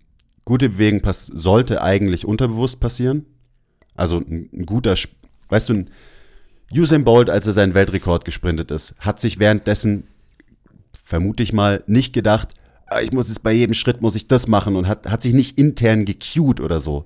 [0.45, 3.25] gute Bewegung pass sollte eigentlich unterbewusst passieren.
[3.95, 4.95] Also ein, ein guter,
[5.49, 5.91] weißt du, ein
[6.73, 10.09] Usain Bolt, als er seinen Weltrekord gesprintet ist, hat sich währenddessen,
[11.03, 12.55] vermute ich mal, nicht gedacht,
[12.87, 15.33] ah, ich muss es bei jedem Schritt muss ich das machen und hat, hat sich
[15.33, 17.05] nicht intern gecued oder so.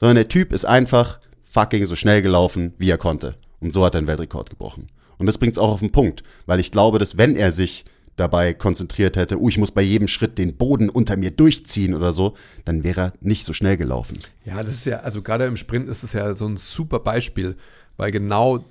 [0.00, 3.36] Sondern der Typ ist einfach fucking so schnell gelaufen, wie er konnte.
[3.60, 4.88] Und so hat er einen Weltrekord gebrochen.
[5.18, 7.84] Und das bringt es auch auf den Punkt, weil ich glaube, dass wenn er sich
[8.16, 12.12] dabei konzentriert hätte, uh, ich muss bei jedem Schritt den Boden unter mir durchziehen oder
[12.12, 12.34] so,
[12.64, 14.20] dann wäre er nicht so schnell gelaufen.
[14.44, 17.56] Ja, das ist ja, also gerade im Sprint ist es ja so ein super Beispiel,
[17.96, 18.64] weil genau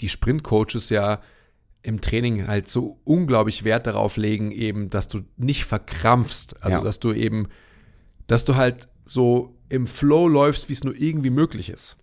[0.00, 1.20] die Sprintcoaches ja
[1.82, 6.62] im Training halt so unglaublich Wert darauf legen, eben, dass du nicht verkrampfst.
[6.62, 6.84] Also, ja.
[6.84, 7.48] dass du eben,
[8.26, 11.96] dass du halt so im Flow läufst, wie es nur irgendwie möglich ist.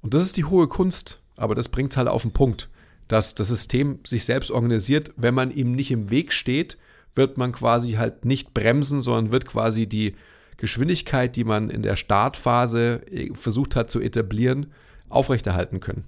[0.00, 2.70] Und das ist die hohe Kunst, aber das bringt es halt auf den Punkt
[3.08, 5.12] dass das System sich selbst organisiert.
[5.16, 6.76] Wenn man ihm nicht im Weg steht,
[7.14, 10.14] wird man quasi halt nicht bremsen, sondern wird quasi die
[10.56, 14.72] Geschwindigkeit, die man in der Startphase äh, versucht hat zu etablieren,
[15.08, 16.04] aufrechterhalten können.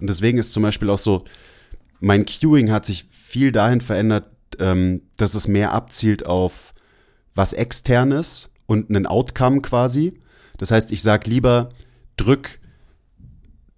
[0.00, 1.24] Und deswegen ist zum Beispiel auch so,
[2.00, 4.28] mein Queuing hat sich viel dahin verändert,
[4.58, 6.72] ähm, dass es mehr abzielt auf
[7.34, 10.20] was externes und einen Outcome quasi.
[10.58, 11.70] Das heißt, ich sage lieber,
[12.16, 12.60] drück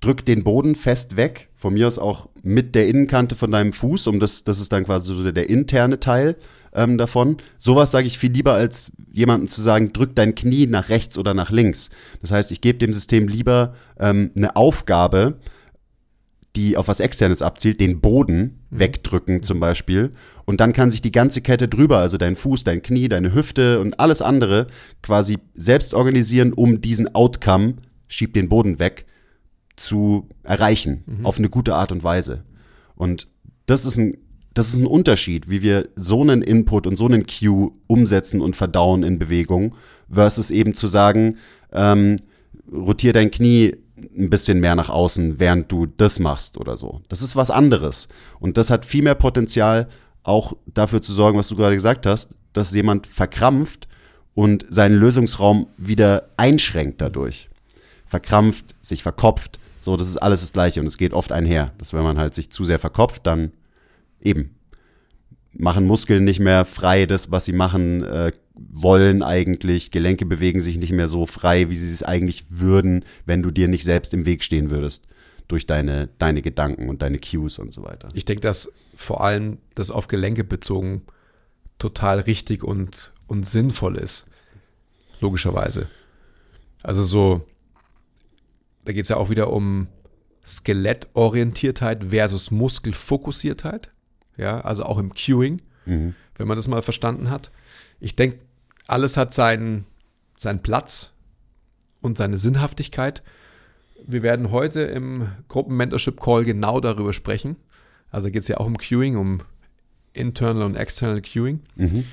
[0.01, 4.07] drück den Boden fest weg, von mir aus auch mit der Innenkante von deinem Fuß,
[4.07, 6.37] um das, das ist dann quasi so der interne Teil
[6.75, 7.39] ähm, davon.
[7.59, 11.35] Sowas sage ich viel lieber, als jemandem zu sagen, drück dein Knie nach rechts oder
[11.35, 11.91] nach links.
[12.21, 15.39] Das heißt, ich gebe dem System lieber ähm, eine Aufgabe,
[16.55, 18.79] die auf was Externes abzielt, den Boden mhm.
[18.79, 20.13] wegdrücken zum Beispiel.
[20.45, 23.81] Und dann kann sich die ganze Kette drüber, also dein Fuß, dein Knie, deine Hüfte
[23.81, 24.69] und alles andere
[25.03, 27.75] quasi selbst organisieren, um diesen Outcome,
[28.09, 29.06] schieb den Boden weg,
[29.77, 31.27] zu erreichen, mhm.
[31.27, 32.45] auf eine gute Art und Weise.
[32.95, 33.29] Und
[33.67, 34.17] das ist ein,
[34.55, 38.57] das ist ein Unterschied, wie wir so einen Input und so einen Cue umsetzen und
[38.57, 39.75] verdauen in Bewegung,
[40.11, 41.37] versus eben zu sagen,
[41.73, 42.17] ähm,
[42.73, 43.77] rotier dein Knie
[44.17, 47.01] ein bisschen mehr nach außen, während du das machst oder so.
[47.09, 48.09] Das ist was anderes.
[48.41, 49.89] Und das hat viel mehr Potenzial,
[50.23, 53.89] auch dafür zu sorgen, was du gerade gesagt hast, dass jemand verkrampft
[54.35, 57.49] und seinen Lösungsraum wieder einschränkt dadurch.
[58.05, 61.93] Verkrampft, sich verkopft, so, das ist alles das Gleiche und es geht oft einher, dass
[61.93, 63.53] wenn man halt sich zu sehr verkopft, dann
[64.21, 64.57] eben
[65.53, 69.93] machen Muskeln nicht mehr frei das, was sie machen äh, wollen eigentlich.
[69.93, 73.69] Gelenke bewegen sich nicht mehr so frei, wie sie es eigentlich würden, wenn du dir
[73.69, 75.07] nicht selbst im Weg stehen würdest
[75.47, 78.09] durch deine, deine Gedanken und deine Cues und so weiter.
[78.13, 81.03] Ich denke, dass vor allem das auf Gelenke bezogen
[81.79, 84.27] total richtig und, und sinnvoll ist.
[85.21, 85.87] Logischerweise.
[86.83, 87.47] Also so
[88.87, 89.89] da geht es ja auch wieder um
[90.45, 93.91] Skelettorientiertheit versus Muskelfokussiertheit.
[94.37, 96.15] Ja, also auch im Cueing, mhm.
[96.37, 97.51] wenn man das mal verstanden hat.
[97.99, 98.39] Ich denke,
[98.87, 99.87] alles hat seinen,
[100.39, 101.11] seinen Platz
[102.01, 103.23] und seine Sinnhaftigkeit.
[104.07, 107.57] Wir werden heute im Gruppen-Mentorship-Call genau darüber sprechen.
[108.13, 109.41] Also geht es ja auch um Queuing, um
[110.13, 111.61] Internal und External Queuing.
[111.75, 112.05] Mhm.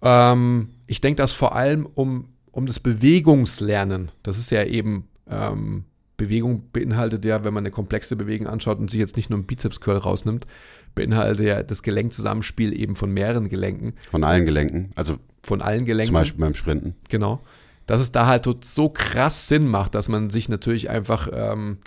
[0.00, 5.84] Ähm, ich denke, dass vor allem um, um das Bewegungslernen, das ist ja eben ähm,
[6.16, 9.46] Bewegung beinhaltet ja, wenn man eine komplexe Bewegung anschaut und sich jetzt nicht nur einen
[9.46, 10.46] Bizeps-Curl rausnimmt,
[10.94, 13.94] beinhaltet ja das Gelenkzusammenspiel eben von mehreren Gelenken.
[14.10, 16.08] Von allen Gelenken, also von allen Gelenken.
[16.08, 16.94] Zum Beispiel beim Sprinten.
[17.08, 17.42] Genau.
[17.86, 21.78] Dass es da halt so krass Sinn macht, dass man sich natürlich einfach ähm,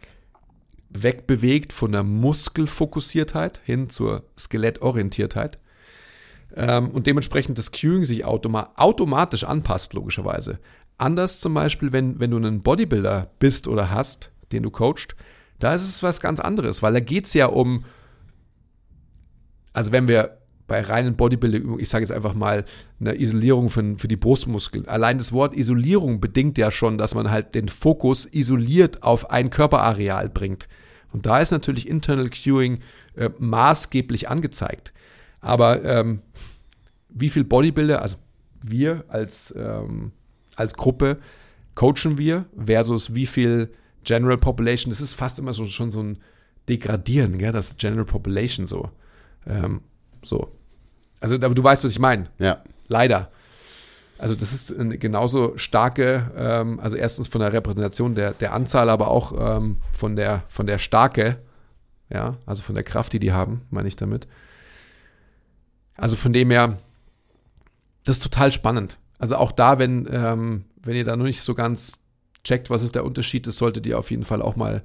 [0.89, 5.59] wegbewegt von der Muskelfokussiertheit hin zur Skelettorientiertheit.
[6.55, 10.59] Ähm, und dementsprechend das Cueing sich automa automatisch anpasst, logischerweise.
[10.97, 15.15] Anders zum Beispiel, wenn, wenn du einen Bodybuilder bist oder hast, den du coachst,
[15.59, 17.85] da ist es was ganz anderes, weil da geht es ja um
[19.75, 20.37] also wenn wir
[20.67, 22.65] bei reinen Bodybuilding, ich sage jetzt einfach mal
[22.99, 24.87] eine Isolierung für, für die Brustmuskeln.
[24.87, 29.51] Allein das Wort Isolierung bedingt ja schon, dass man halt den Fokus isoliert auf ein
[29.51, 30.67] Körperareal bringt.
[31.11, 32.79] Und da ist natürlich Internal Cueing
[33.15, 34.91] äh, maßgeblich angezeigt.
[35.39, 36.21] Aber ähm,
[37.09, 38.15] wie viel Bodybuilder, also
[38.63, 40.13] wir als, ähm,
[40.55, 41.19] als Gruppe,
[41.75, 46.19] coachen wir versus wie viel General Population, das ist fast immer so, schon so ein
[46.69, 48.89] Degradieren, gell, das General Population so.
[49.45, 49.81] Ähm,
[50.23, 50.51] so.
[51.19, 52.29] Also, aber du weißt, was ich meine.
[52.39, 52.63] Ja.
[52.87, 53.31] Leider.
[54.17, 58.89] Also, das ist eine genauso starke, ähm, also erstens von der Repräsentation der, der Anzahl,
[58.89, 61.39] aber auch ähm, von, der, von der Starke,
[62.09, 64.27] ja, also von der Kraft, die die haben, meine ich damit.
[65.97, 66.77] Also von dem her,
[68.05, 68.97] das ist total spannend.
[69.25, 72.05] Also auch da, wenn, ähm, wenn ihr da noch nicht so ganz
[72.43, 74.83] checkt, was ist der Unterschied ist, solltet ihr auf jeden Fall auch mal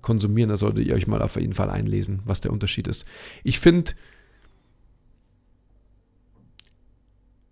[0.00, 0.48] konsumieren.
[0.48, 3.06] Da solltet ihr euch mal auf jeden Fall einlesen, was der Unterschied ist.
[3.44, 3.92] Ich finde,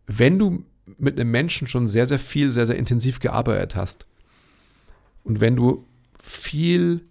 [0.08, 0.64] wenn du
[0.98, 4.08] mit einem Menschen schon sehr, sehr viel, sehr, sehr intensiv gearbeitet hast
[5.22, 5.86] und wenn du
[6.20, 7.04] viel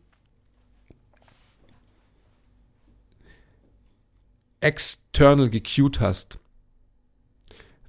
[4.60, 6.38] external gecued hast,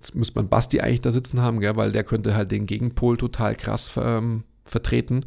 [0.00, 3.18] jetzt müsste man Basti eigentlich da sitzen haben, gell, weil der könnte halt den Gegenpol
[3.18, 5.26] total krass ähm, vertreten,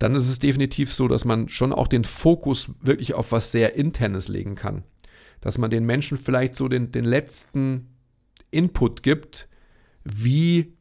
[0.00, 3.76] dann ist es definitiv so, dass man schon auch den Fokus wirklich auf was sehr
[3.76, 4.82] Internes legen kann.
[5.40, 7.90] Dass man den Menschen vielleicht so den, den letzten
[8.50, 9.48] Input gibt,
[10.02, 10.74] wie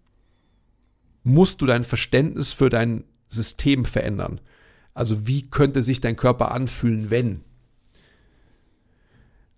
[1.23, 4.41] musst du dein Verständnis für dein System verändern?
[4.95, 7.41] Also wie könnte sich dein Körper anfühlen, wenn?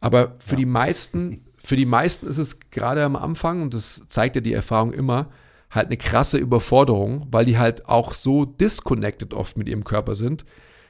[0.01, 0.57] Aber für ja.
[0.57, 4.53] die meisten, für die meisten ist es gerade am Anfang, und das zeigt ja die
[4.53, 5.31] Erfahrung immer,
[5.71, 10.45] halt eine krasse Überforderung, weil die halt auch so disconnected oft mit ihrem Körper sind,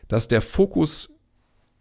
[0.07, 1.17] dass der Fokus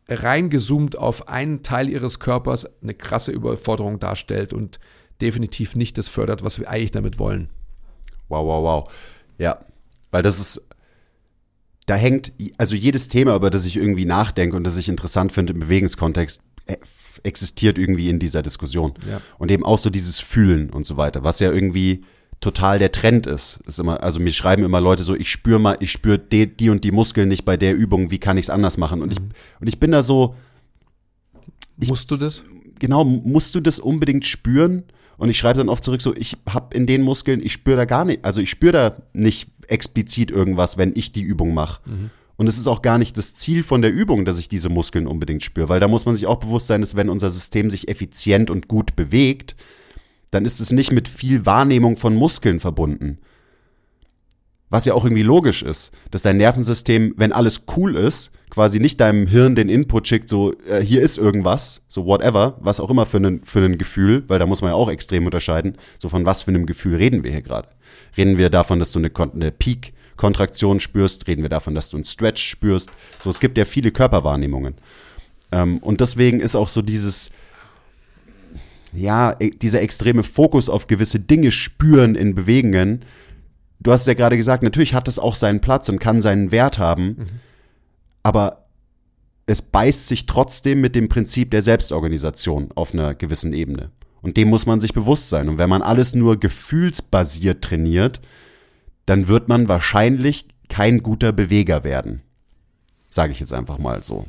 [0.09, 4.79] reingezoomt auf einen Teil ihres Körpers eine krasse Überforderung darstellt und
[5.21, 7.49] definitiv nicht das fördert, was wir eigentlich damit wollen.
[8.29, 8.95] Wow, wow, wow.
[9.39, 9.59] Ja,
[10.11, 10.69] weil das ist,
[11.87, 15.53] da hängt, also jedes Thema, über das ich irgendwie nachdenke und das ich interessant finde
[15.53, 16.43] im Bewegungskontext,
[17.23, 18.95] existiert irgendwie in dieser Diskussion.
[19.09, 19.21] Ja.
[19.39, 22.05] Und eben auch so dieses Fühlen und so weiter, was ja irgendwie
[22.41, 23.61] total der Trend ist.
[23.67, 26.71] ist immer, also mir schreiben immer Leute so, ich spüre mal, ich spüre die, die,
[26.71, 29.03] und die Muskeln nicht bei der Übung, wie kann ich es anders machen?
[29.03, 29.13] Und, mhm.
[29.31, 30.35] ich, und ich bin da so.
[31.81, 32.45] Ich, musst du das?
[32.79, 34.85] Genau, musst du das unbedingt spüren?
[35.17, 37.85] Und ich schreibe dann oft zurück so, ich habe in den Muskeln, ich spüre da
[37.85, 41.81] gar nicht, also ich spüre da nicht explizit irgendwas, wenn ich die Übung mache.
[41.89, 42.11] Mhm.
[42.37, 45.07] Und es ist auch gar nicht das Ziel von der Übung, dass ich diese Muskeln
[45.07, 47.89] unbedingt spüre, weil da muss man sich auch bewusst sein, dass wenn unser System sich
[47.89, 49.55] effizient und gut bewegt,
[50.31, 53.19] dann ist es nicht mit viel Wahrnehmung von Muskeln verbunden.
[54.69, 59.01] Was ja auch irgendwie logisch ist, dass dein Nervensystem, wenn alles cool ist, quasi nicht
[59.01, 63.07] deinem Hirn den Input schickt, so äh, hier ist irgendwas, so whatever, was auch immer
[63.07, 66.43] für ein für Gefühl, weil da muss man ja auch extrem unterscheiden, so von was
[66.43, 67.69] für einem Gefühl reden wir hier gerade.
[68.17, 69.53] Reden wir davon, dass du eine, eine
[70.15, 72.91] Peak-Kontraktion spürst, reden wir davon, dass du einen Stretch spürst.
[73.23, 74.75] So, es gibt ja viele Körperwahrnehmungen.
[75.53, 77.31] Ähm, und deswegen ist auch so dieses,
[78.93, 83.05] ja, e, dieser extreme Fokus auf gewisse Dinge spüren in Bewegungen.
[83.81, 86.79] Du hast ja gerade gesagt, natürlich hat das auch seinen Platz und kann seinen Wert
[86.79, 87.27] haben, mhm.
[88.23, 88.65] aber
[89.47, 93.91] es beißt sich trotzdem mit dem Prinzip der Selbstorganisation auf einer gewissen Ebene.
[94.23, 95.51] Und dem muss man sich bewusst sein.
[95.51, 98.23] Und wenn man alles nur gefühlsbasiert trainiert,
[99.07, 102.23] dann wird man wahrscheinlich kein guter Beweger werden.
[103.11, 104.27] Sage ich jetzt einfach mal so.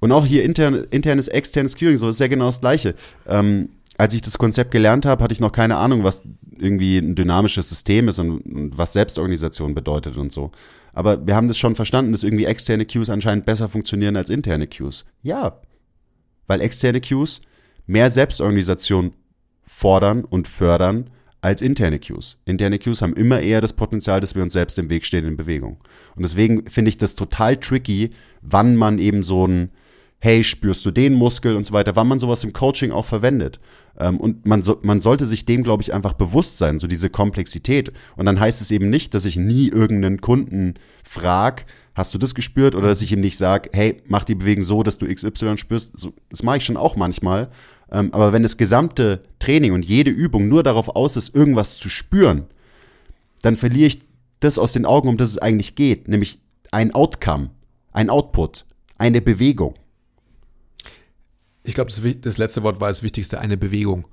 [0.00, 2.94] Und auch hier intern, internes, externes Curing, so ist ja genau das Gleiche.
[3.26, 6.22] Ähm, als ich das Konzept gelernt habe, hatte ich noch keine Ahnung, was
[6.58, 10.52] irgendwie ein dynamisches System ist und, und, was Selbstorganisation bedeutet und so.
[10.92, 14.66] Aber wir haben das schon verstanden, dass irgendwie externe Cues anscheinend besser funktionieren als interne
[14.66, 15.06] Cues.
[15.22, 15.60] Ja,
[16.46, 17.40] weil externe Cues
[17.86, 19.12] mehr Selbstorganisation
[19.62, 21.10] fordern und fördern
[21.46, 22.38] als interne Cues.
[22.44, 25.36] Interne Cues haben immer eher das Potenzial, dass wir uns selbst im Weg stehen in
[25.36, 25.78] Bewegung.
[26.16, 28.10] Und deswegen finde ich das total tricky,
[28.42, 29.70] wann man eben so ein
[30.18, 33.60] hey, spürst du den Muskel und so weiter, wann man sowas im Coaching auch verwendet.
[33.98, 37.10] Ähm, und man, so, man sollte sich dem, glaube ich, einfach bewusst sein, so diese
[37.10, 37.92] Komplexität.
[38.16, 40.74] Und dann heißt es eben nicht, dass ich nie irgendeinen Kunden
[41.04, 42.74] frag, hast du das gespürt?
[42.74, 45.96] Oder dass ich ihm nicht sage, hey, mach die Bewegung so, dass du XY spürst.
[45.98, 47.50] So, das mache ich schon auch manchmal.
[47.90, 51.88] Ähm, aber wenn das gesamte Training und jede Übung nur darauf aus ist, irgendwas zu
[51.88, 52.46] spüren,
[53.42, 54.02] dann verliere ich
[54.40, 57.50] das aus den Augen, um das es eigentlich geht, nämlich ein Outcome,
[57.92, 58.66] ein Output,
[58.98, 59.74] eine Bewegung.
[61.62, 64.06] Ich glaube, das, das, letzte Wort war das Wichtigste, eine Bewegung.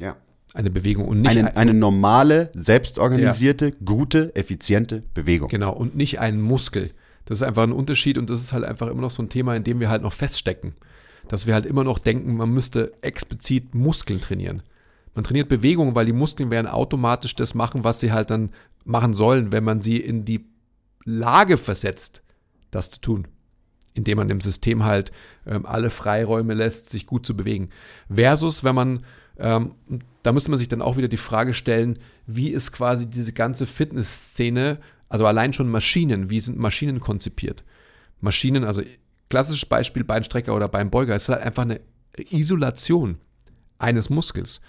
[0.00, 0.16] Ja.
[0.54, 3.74] Eine Bewegung und nicht eine, ein, eine normale, selbstorganisierte, ja.
[3.84, 5.48] gute, effiziente Bewegung.
[5.48, 6.92] Genau, und nicht ein Muskel.
[7.24, 9.56] Das ist einfach ein Unterschied und das ist halt einfach immer noch so ein Thema,
[9.56, 10.74] in dem wir halt noch feststecken.
[11.28, 14.62] Dass wir halt immer noch denken, man müsste explizit Muskeln trainieren.
[15.14, 18.50] Man trainiert Bewegungen, weil die Muskeln werden automatisch das machen, was sie halt dann
[18.84, 20.46] machen sollen, wenn man sie in die
[21.04, 22.22] Lage versetzt,
[22.70, 23.28] das zu tun.
[23.94, 25.12] Indem man dem System halt
[25.46, 27.70] ähm, alle Freiräume lässt, sich gut zu bewegen.
[28.12, 29.04] Versus, wenn man,
[29.38, 29.74] ähm,
[30.24, 33.66] da müsste man sich dann auch wieder die Frage stellen, wie ist quasi diese ganze
[33.66, 37.62] Fitnessszene, also allein schon Maschinen, wie sind Maschinen konzipiert?
[38.20, 38.82] Maschinen, also
[39.34, 41.80] klassisches Beispiel Beinstrecker oder Beinbeuger, es ist halt einfach eine
[42.30, 43.18] Isolation
[43.78, 44.60] eines Muskels.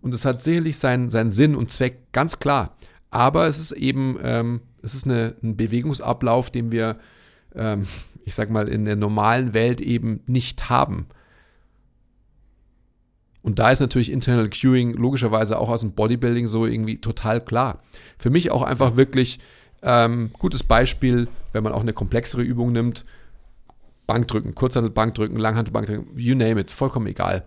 [0.00, 2.76] Und es hat sicherlich seinen, seinen Sinn und Zweck, ganz klar.
[3.10, 7.00] Aber es ist eben, ähm, es ist eine, ein Bewegungsablauf, den wir,
[7.56, 7.88] ähm,
[8.24, 11.06] ich sag mal, in der normalen Welt eben nicht haben.
[13.42, 17.82] Und da ist natürlich Internal Cueing logischerweise auch aus dem Bodybuilding so irgendwie total klar.
[18.18, 19.40] Für mich auch einfach wirklich
[19.82, 23.04] ähm, gutes Beispiel, wenn man auch eine komplexere Übung nimmt.
[24.06, 27.46] Bankdrücken, Kurzhantel-Bankdrücken, Langhantel-Bankdrücken, you name it, vollkommen egal.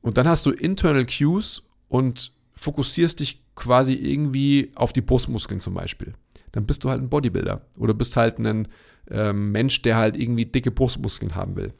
[0.00, 5.74] Und dann hast du Internal Cues und fokussierst dich quasi irgendwie auf die Brustmuskeln zum
[5.74, 6.14] Beispiel.
[6.52, 8.68] Dann bist du halt ein Bodybuilder oder bist halt ein
[9.10, 11.72] ähm, Mensch, der halt irgendwie dicke Brustmuskeln haben will.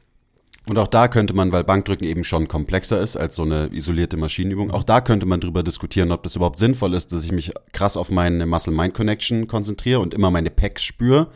[0.67, 4.17] Und auch da könnte man, weil Bankdrücken eben schon komplexer ist als so eine isolierte
[4.17, 7.51] Maschinenübung, auch da könnte man drüber diskutieren, ob das überhaupt sinnvoll ist, dass ich mich
[7.71, 11.27] krass auf meine Muscle-Mind-Connection konzentriere und immer meine Pecs spüre.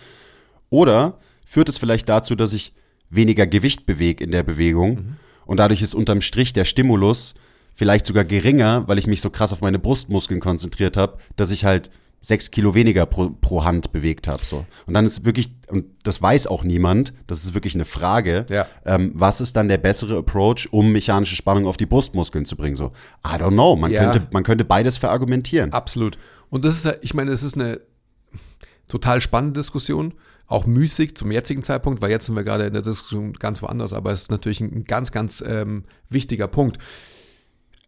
[0.72, 1.20] Oder
[1.50, 2.74] führt es vielleicht dazu, dass ich
[3.10, 5.16] weniger Gewicht bewege in der Bewegung mhm.
[5.48, 7.34] und dadurch ist unterm Strich der Stimulus
[7.74, 11.66] vielleicht sogar geringer, weil ich mich so krass auf meine Brustmuskeln konzentriert habe, dass ich
[11.66, 11.90] halt
[12.22, 14.46] sechs Kilo weniger pro, pro Hand bewegt habe.
[14.46, 14.66] So.
[14.86, 18.68] Und dann ist wirklich, und das weiß auch niemand, das ist wirklich eine Frage, ja.
[18.86, 22.76] ähm, was ist dann der bessere Approach, um mechanische Spannung auf die Brustmuskeln zu bringen?
[22.76, 22.92] So,
[23.26, 23.76] I don't know.
[23.76, 24.04] Man, Ja.
[24.12, 25.74] könnte, man könnte beides verargumentieren.
[25.74, 26.20] Absolut.
[26.50, 27.80] Und das ist, ich meine, es ist eine
[28.88, 30.14] total spannende Diskussion,
[30.50, 33.94] auch müßig zum jetzigen Zeitpunkt, weil jetzt sind wir gerade in der Diskussion ganz woanders,
[33.94, 36.80] aber es ist natürlich ein ganz, ganz ähm, wichtiger Punkt.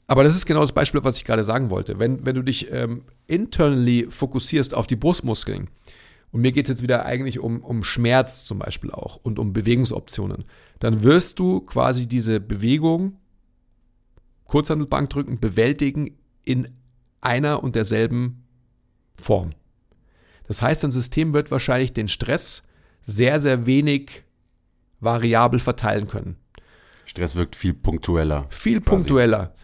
[0.08, 1.98] Aber das ist genau das Beispiel, was ich gerade sagen wollte.
[1.98, 5.70] Wenn, wenn du dich ähm, internally fokussierst auf die Brustmuskeln,
[6.32, 9.52] und mir geht es jetzt wieder eigentlich um, um Schmerz zum Beispiel auch und um
[9.52, 10.46] Bewegungsoptionen,
[10.80, 13.18] dann wirst du quasi diese Bewegung,
[14.46, 16.70] Kurzhandelbankdrücken, bewältigen in
[17.20, 18.46] einer und derselben
[19.16, 19.52] Form.
[20.52, 22.64] Das heißt, dein System wird wahrscheinlich den Stress
[23.04, 24.24] sehr, sehr wenig
[25.00, 26.36] variabel verteilen können.
[27.06, 28.48] Stress wirkt viel punktueller.
[28.50, 28.98] Viel quasi.
[28.98, 29.56] punktueller.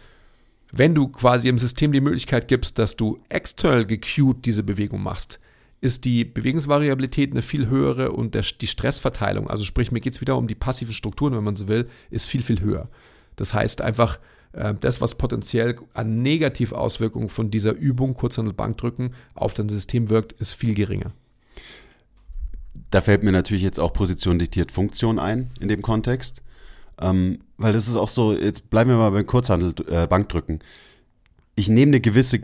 [0.72, 5.40] Wenn du quasi im System die Möglichkeit gibst, dass du external gecued diese Bewegung machst,
[5.82, 10.22] ist die Bewegungsvariabilität eine viel höhere und der, die Stressverteilung, also sprich, mir geht es
[10.22, 12.88] wieder um die passiven Strukturen, wenn man so will, ist viel, viel höher.
[13.36, 14.18] Das heißt einfach,
[14.52, 20.74] das, was potenziell an Negativauswirkungen von dieser Übung, Kurzhandel-Bankdrücken, auf dein System wirkt, ist viel
[20.74, 21.12] geringer.
[22.90, 26.42] Da fällt mir natürlich jetzt auch Position diktiert Funktion ein in dem Kontext.
[27.00, 30.60] Ähm, weil das ist auch so, jetzt bleiben wir mal beim Kurzhandel äh, Bankdrücken.
[31.54, 32.40] Ich nehme eine gewisse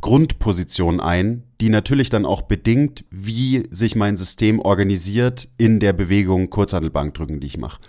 [0.00, 6.50] Grundposition ein, die natürlich dann auch bedingt, wie sich mein System organisiert in der Bewegung
[6.50, 7.80] Kurzhandelbankdrücken, die ich mache.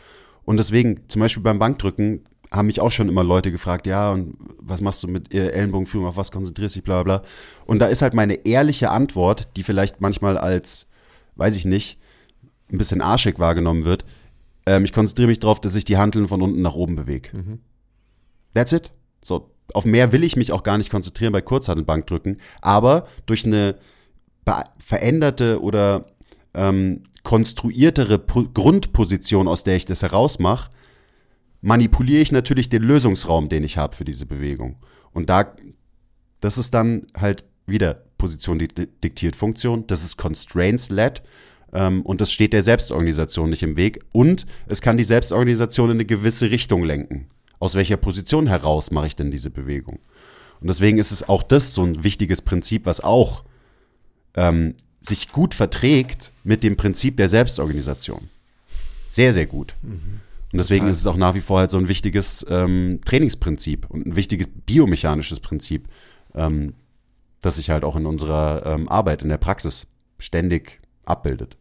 [0.44, 4.36] Und deswegen, zum Beispiel beim Bankdrücken, haben mich auch schon immer Leute gefragt, ja, und
[4.58, 7.22] was machst du mit äh, Ellenbogenführung, auf was konzentrierst du dich, bla bla.
[7.66, 10.88] Und da ist halt meine ehrliche Antwort, die vielleicht manchmal als,
[11.36, 12.00] weiß ich nicht,
[12.72, 14.06] ein bisschen arschig wahrgenommen wird.
[14.66, 17.60] Ähm, ich konzentriere mich darauf, dass ich die Hanteln von unten nach oben bewege.
[18.54, 18.92] That's it.
[19.22, 23.76] So, auf mehr will ich mich auch gar nicht konzentrieren bei Kurzhantelbankdrücken, aber durch eine
[24.80, 26.08] veränderte oder
[26.56, 30.72] ähm, konstruiertere Po- Grundposition, aus der ich das herausmache,
[31.62, 34.78] manipuliere ich natürlich den Lösungsraum, den ich habe für diese Bewegung.
[35.12, 35.56] Und da,
[36.40, 41.22] das ist dann halt wieder Position di- diktiert Funktion, das ist Constraints-led
[41.74, 45.98] ähm, und das steht der Selbstorganisation nicht im Weg und es kann die Selbstorganisation in
[45.98, 47.28] eine gewisse Richtung lenken.
[47.60, 50.00] Aus welcher Position heraus mache ich denn diese Bewegung?
[50.62, 53.44] Und deswegen ist es auch das so ein wichtiges Prinzip, was auch
[54.36, 58.30] ähm, sich gut verträgt mit dem Prinzip der Selbstorganisation.
[59.08, 59.74] Sehr, sehr gut.
[60.52, 60.92] Und deswegen Total.
[60.92, 64.48] ist es auch nach wie vor halt so ein wichtiges ähm, Trainingsprinzip und ein wichtiges
[64.66, 65.88] biomechanisches Prinzip,
[66.34, 66.74] ähm,
[67.42, 69.88] das sich halt auch in unserer ähm, Arbeit, in der Praxis
[70.18, 71.58] ständig abbildet.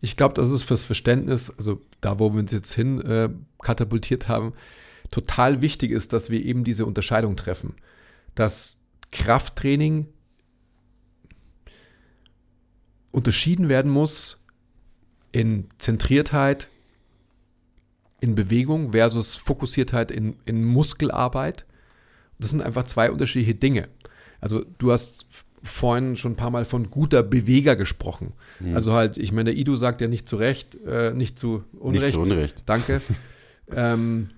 [0.00, 3.28] Ich glaube, das ist fürs Verständnis, also da, wo wir uns jetzt hin äh,
[3.60, 4.54] katapultiert haben,
[5.10, 7.74] total wichtig ist, dass wir eben diese Unterscheidung treffen.
[8.34, 8.78] Dass
[9.10, 10.06] Krafttraining
[13.12, 14.38] unterschieden werden muss
[15.32, 16.68] in Zentriertheit,
[18.20, 21.64] in Bewegung versus Fokussiertheit in, in Muskelarbeit.
[22.38, 23.88] Das sind einfach zwei unterschiedliche Dinge.
[24.40, 25.26] Also du hast
[25.62, 28.32] vorhin schon ein paar Mal von guter Beweger gesprochen.
[28.74, 32.04] Also halt, ich meine, der Ido sagt ja nicht zu Recht, äh, nicht zu Unrecht.
[32.04, 32.62] Nicht zu Unrecht.
[32.66, 33.02] Danke.
[33.72, 34.30] ähm,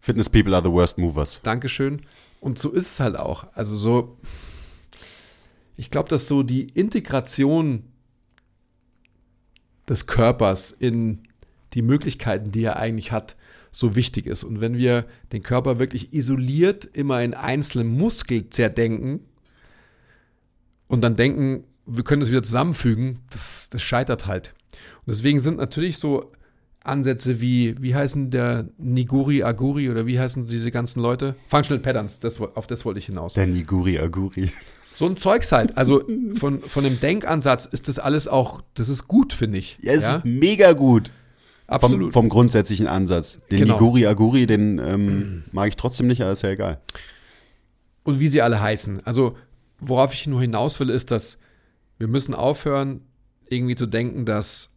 [0.00, 1.40] Fitness people are the worst movers.
[1.42, 2.02] Dankeschön.
[2.40, 3.46] Und so ist es halt auch.
[3.54, 4.18] Also so,
[5.76, 7.84] ich glaube, dass so die Integration
[9.88, 11.22] des Körpers in
[11.74, 13.36] die Möglichkeiten, die er eigentlich hat,
[13.70, 14.44] so wichtig ist.
[14.44, 19.20] Und wenn wir den Körper wirklich isoliert immer in einzelne Muskeln zerdenken
[20.88, 24.54] und dann denken, wir können das wieder zusammenfügen, das, das scheitert halt.
[25.06, 26.32] Und deswegen sind natürlich so
[26.84, 31.34] Ansätze wie, wie heißen der Niguri Aguri oder wie heißen diese ganzen Leute?
[31.48, 33.34] Functional Patterns, das, auf das wollte ich hinaus.
[33.34, 34.50] Der Niguri Aguri.
[34.94, 35.76] So ein Zeugs halt.
[35.78, 36.04] Also
[36.34, 39.78] von, von dem Denkansatz ist das alles auch, das ist gut, finde ich.
[39.80, 41.10] Ja, es ist mega gut.
[41.66, 42.12] Vom, absolut.
[42.12, 43.40] vom grundsätzlichen Ansatz.
[43.50, 43.74] Den Genau.
[43.74, 46.80] Niguri Aguri, den ähm, mag ich trotzdem nicht, aber ist ja egal.
[48.04, 49.06] und wie sie alle heißen.
[49.06, 49.36] Also,
[49.78, 51.38] worauf ich nur hinaus will, ist, dass
[51.98, 53.02] wir müssen aufhören,
[53.48, 54.76] irgendwie zu denken, dass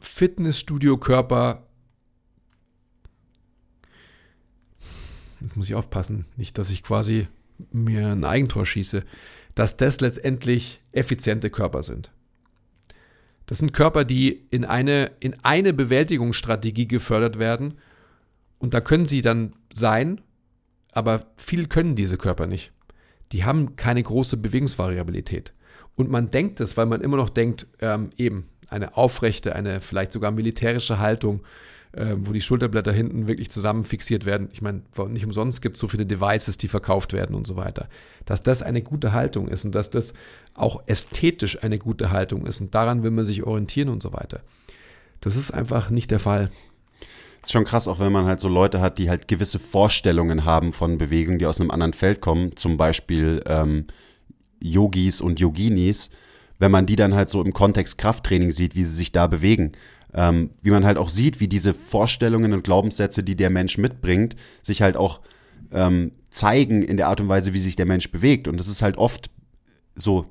[0.00, 1.66] Fitnessstudio-Körper.
[5.40, 7.26] Jetzt muss ich aufpassen, nicht, dass ich quasi
[7.70, 9.04] mir ein Eigentor schieße,
[9.54, 12.10] dass das letztendlich effiziente Körper sind.
[13.52, 17.74] Das sind Körper, die in eine, in eine Bewältigungsstrategie gefördert werden.
[18.58, 20.22] Und da können sie dann sein,
[20.90, 22.72] aber viel können diese Körper nicht.
[23.30, 25.52] Die haben keine große Bewegungsvariabilität.
[25.96, 30.12] Und man denkt es, weil man immer noch denkt, ähm, eben eine aufrechte, eine vielleicht
[30.12, 31.42] sogar militärische Haltung,
[31.92, 34.48] äh, wo die Schulterblätter hinten wirklich zusammen fixiert werden.
[34.52, 37.88] Ich meine, nicht umsonst gibt es so viele Devices, die verkauft werden und so weiter.
[38.24, 40.14] Dass das eine gute Haltung ist und dass das
[40.54, 44.40] auch ästhetisch eine gute Haltung ist und daran will man sich orientieren und so weiter.
[45.20, 46.50] Das ist einfach nicht der Fall.
[47.42, 50.72] Ist schon krass, auch wenn man halt so Leute hat, die halt gewisse Vorstellungen haben
[50.72, 53.86] von Bewegungen, die aus einem anderen Feld kommen, zum Beispiel ähm,
[54.60, 56.10] Yogis und Yoginis,
[56.60, 59.72] wenn man die dann halt so im Kontext Krafttraining sieht, wie sie sich da bewegen.
[60.14, 64.36] Ähm, wie man halt auch sieht, wie diese Vorstellungen und Glaubenssätze, die der Mensch mitbringt,
[64.62, 65.20] sich halt auch
[65.72, 68.46] ähm, zeigen in der Art und Weise, wie sich der Mensch bewegt.
[68.46, 69.30] Und das ist halt oft
[69.94, 70.26] so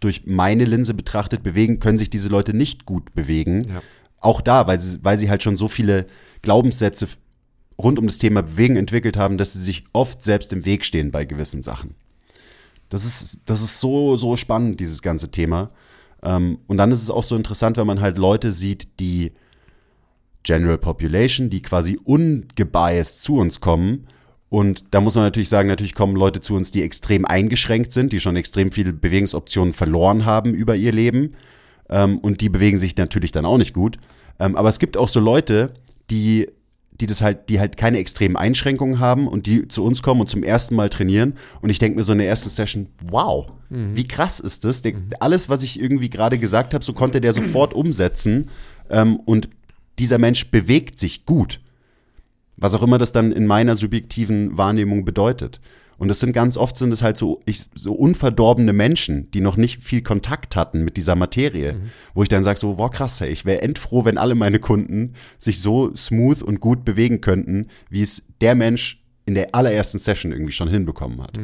[0.00, 3.64] durch meine Linse betrachtet, bewegen, können sich diese Leute nicht gut bewegen.
[3.68, 3.82] Ja.
[4.18, 6.06] Auch da, weil sie, weil sie halt schon so viele
[6.42, 7.08] Glaubenssätze
[7.78, 11.10] rund um das Thema Bewegen entwickelt haben, dass sie sich oft selbst im Weg stehen
[11.10, 11.94] bei gewissen Sachen.
[12.88, 15.70] Das ist, das ist so, so spannend, dieses ganze Thema.
[16.22, 19.32] Ähm, und dann ist es auch so interessant, wenn man halt Leute sieht, die
[20.42, 24.06] General Population, die quasi ungebiased zu uns kommen.
[24.48, 28.12] Und da muss man natürlich sagen, natürlich kommen Leute zu uns, die extrem eingeschränkt sind,
[28.12, 31.34] die schon extrem viele Bewegungsoptionen verloren haben über ihr Leben.
[31.88, 33.98] Ähm, und die bewegen sich natürlich dann auch nicht gut.
[34.38, 35.74] Ähm, aber es gibt auch so Leute,
[36.10, 36.48] die,
[37.00, 40.28] die das halt, die halt keine extremen Einschränkungen haben und die zu uns kommen und
[40.28, 41.34] zum ersten Mal trainieren.
[41.62, 43.50] Und ich denke mir so in der ersten Session, wow,
[43.94, 44.82] wie krass ist das?
[44.82, 48.48] Der, alles, was ich irgendwie gerade gesagt habe, so konnte der sofort umsetzen.
[48.90, 49.48] Ähm, und
[49.98, 51.60] dieser Mensch bewegt sich gut.
[52.56, 55.60] Was auch immer das dann in meiner subjektiven Wahrnehmung bedeutet.
[56.00, 59.58] Und das sind ganz oft sind es halt so, ich, so unverdorbene Menschen, die noch
[59.58, 61.78] nicht viel Kontakt hatten mit dieser Materie,
[62.14, 65.12] wo ich dann sage so, wow krass, ey, ich wäre endfroh, wenn alle meine Kunden
[65.38, 70.32] sich so smooth und gut bewegen könnten, wie es der Mensch in der allerersten Session
[70.32, 71.38] irgendwie schon hinbekommen hat.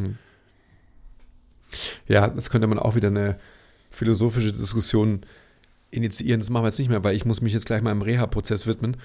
[2.08, 3.38] Ja, das könnte man auch wieder eine
[3.90, 5.20] philosophische Diskussion
[5.90, 6.40] initiieren.
[6.40, 8.66] Das machen wir jetzt nicht mehr, weil ich muss mich jetzt gleich mal im Reha-Prozess
[8.66, 8.96] widmen.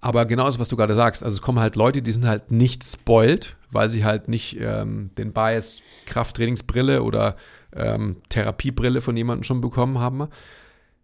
[0.00, 1.24] Aber genau das, was du gerade sagst.
[1.24, 5.10] Also es kommen halt Leute, die sind halt nicht spoiled, weil sie halt nicht ähm,
[5.18, 7.36] den Bias Krafttrainingsbrille oder
[7.74, 10.28] ähm, Therapiebrille von jemandem schon bekommen haben.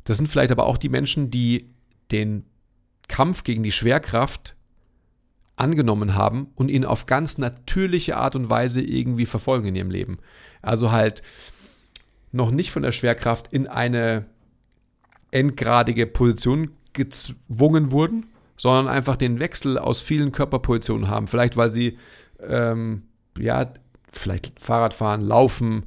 [0.05, 1.71] Das sind vielleicht aber auch die Menschen, die
[2.13, 2.45] den
[3.09, 4.55] Kampf gegen die Schwerkraft
[5.57, 10.19] angenommen haben und ihn auf ganz natürliche Art und Weise irgendwie verfolgen in ihrem Leben.
[10.63, 11.23] Also halt
[12.33, 14.27] noch nicht von der Schwerkraft in eine
[15.31, 18.27] endgradige Position gezwungen wurden,
[18.57, 21.27] sondern einfach den Wechsel aus vielen Körperpositionen haben.
[21.27, 21.99] Vielleicht weil sie
[22.41, 23.03] ähm,
[23.39, 23.73] ja
[24.13, 25.85] vielleicht Fahrrad fahren, laufen,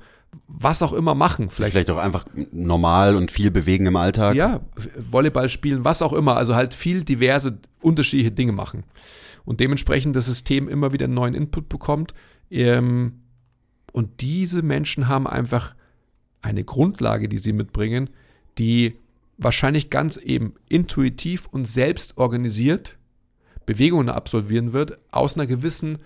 [0.47, 1.49] was auch immer machen.
[1.49, 4.35] Vielleicht, Vielleicht auch einfach normal und viel bewegen im Alltag.
[4.35, 4.61] ja,
[4.97, 6.37] Volleyball spielen, was auch immer.
[6.37, 8.83] Also halt viel diverse, unterschiedliche Dinge machen.
[9.45, 12.13] Und dementsprechend das System immer wieder einen neuen Input bekommt.
[12.51, 13.21] Ähm,
[13.93, 15.73] und diese Menschen haben einfach
[16.41, 18.09] eine Grundlage, die sie mitbringen,
[18.57, 18.99] die
[19.37, 22.97] wahrscheinlich ganz eben intuitiv und selbst organisiert
[23.65, 25.99] Bewegungen absolvieren wird, aus einer gewissen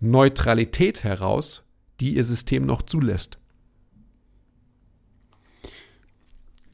[0.00, 1.62] Neutralität heraus,
[2.00, 3.38] die ihr System noch zulässt.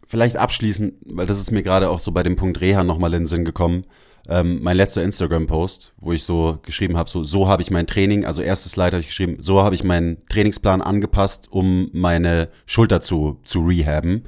[0.07, 3.23] Vielleicht abschließend, weil das ist mir gerade auch so bei dem Punkt Reha nochmal in
[3.23, 3.85] den Sinn gekommen.
[4.29, 8.25] ähm, mein letzter Instagram-Post, wo ich so geschrieben habe, so, so habe ich mein Training,
[8.25, 13.01] also erstes Slide habe ich geschrieben, so habe ich meinen Trainingsplan angepasst, um meine Schulter
[13.01, 14.25] zu, zu rehaben.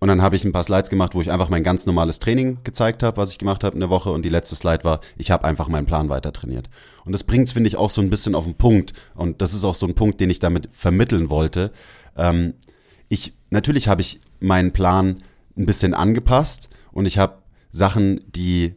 [0.00, 2.58] Und dann habe ich ein paar Slides gemacht, wo ich einfach mein ganz normales Training
[2.62, 4.10] gezeigt habe, was ich gemacht habe in der Woche.
[4.10, 6.70] Und die letzte Slide war, ich habe einfach meinen Plan weiter trainiert.
[7.04, 8.92] Und das bringt's finde ich, auch so ein bisschen auf den Punkt.
[9.14, 11.72] Und das ist auch so ein Punkt, den ich damit vermitteln wollte.
[12.16, 12.54] Ähm,
[13.08, 15.22] ich, natürlich habe ich meinen Plan
[15.56, 17.38] ein bisschen angepasst und ich habe
[17.72, 18.74] Sachen, die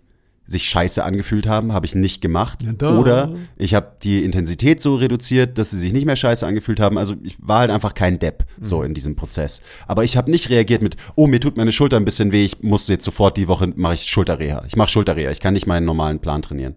[0.51, 2.59] sich scheiße angefühlt haben, habe ich nicht gemacht.
[2.77, 2.97] da.
[2.97, 6.97] Oder ich habe die Intensität so reduziert, dass sie sich nicht mehr scheiße angefühlt haben.
[6.97, 9.61] Also ich war halt einfach kein Depp so in diesem Prozess.
[9.87, 12.61] Aber ich habe nicht reagiert mit, oh, mir tut meine Schulter ein bisschen weh, ich
[12.61, 14.63] muss jetzt sofort die Woche mache ich Schulterreha.
[14.67, 16.75] Ich mache Schulterreha, ich kann nicht meinen normalen Plan trainieren.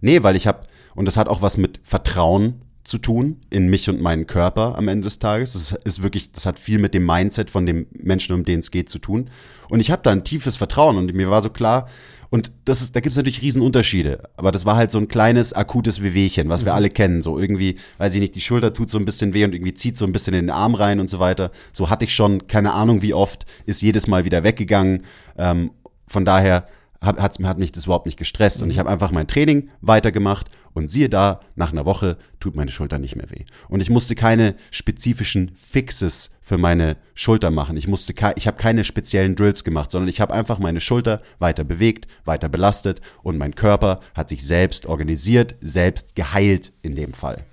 [0.00, 0.60] Nee, weil ich habe
[0.94, 4.88] und das hat auch was mit Vertrauen zu tun in mich und meinen Körper am
[4.88, 5.54] Ende des Tages.
[5.54, 8.70] Das ist wirklich, das hat viel mit dem Mindset von dem Menschen, um den es
[8.70, 9.30] geht, zu tun.
[9.70, 11.88] Und ich habe da ein tiefes Vertrauen und mir war so klar,
[12.34, 14.28] und das ist, da gibt es natürlich Riesenunterschiede.
[14.36, 17.22] Aber das war halt so ein kleines, akutes Wehwehchen, was wir alle kennen.
[17.22, 19.96] So irgendwie, weiß ich nicht, die Schulter tut so ein bisschen weh und irgendwie zieht
[19.96, 21.52] so ein bisschen in den Arm rein und so weiter.
[21.72, 25.04] So hatte ich schon, keine Ahnung wie oft, ist jedes Mal wieder weggegangen.
[25.38, 25.70] Ähm,
[26.08, 26.66] von daher
[27.00, 28.62] hat, hat's, hat mich das überhaupt nicht gestresst.
[28.62, 32.70] Und ich habe einfach mein Training weitergemacht und siehe da, nach einer Woche tut meine
[32.70, 33.44] Schulter nicht mehr weh.
[33.68, 37.76] Und ich musste keine spezifischen Fixes für meine Schulter machen.
[37.76, 41.64] Ich musste ich habe keine speziellen Drills gemacht, sondern ich habe einfach meine Schulter weiter
[41.64, 47.44] bewegt, weiter belastet und mein Körper hat sich selbst organisiert, selbst geheilt in dem Fall.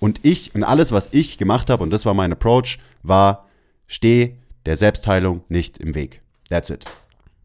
[0.00, 3.46] Und ich und alles, was ich gemacht habe, und das war mein Approach, war,
[3.86, 6.20] steh der Selbstheilung nicht im Weg.
[6.48, 6.84] That's it.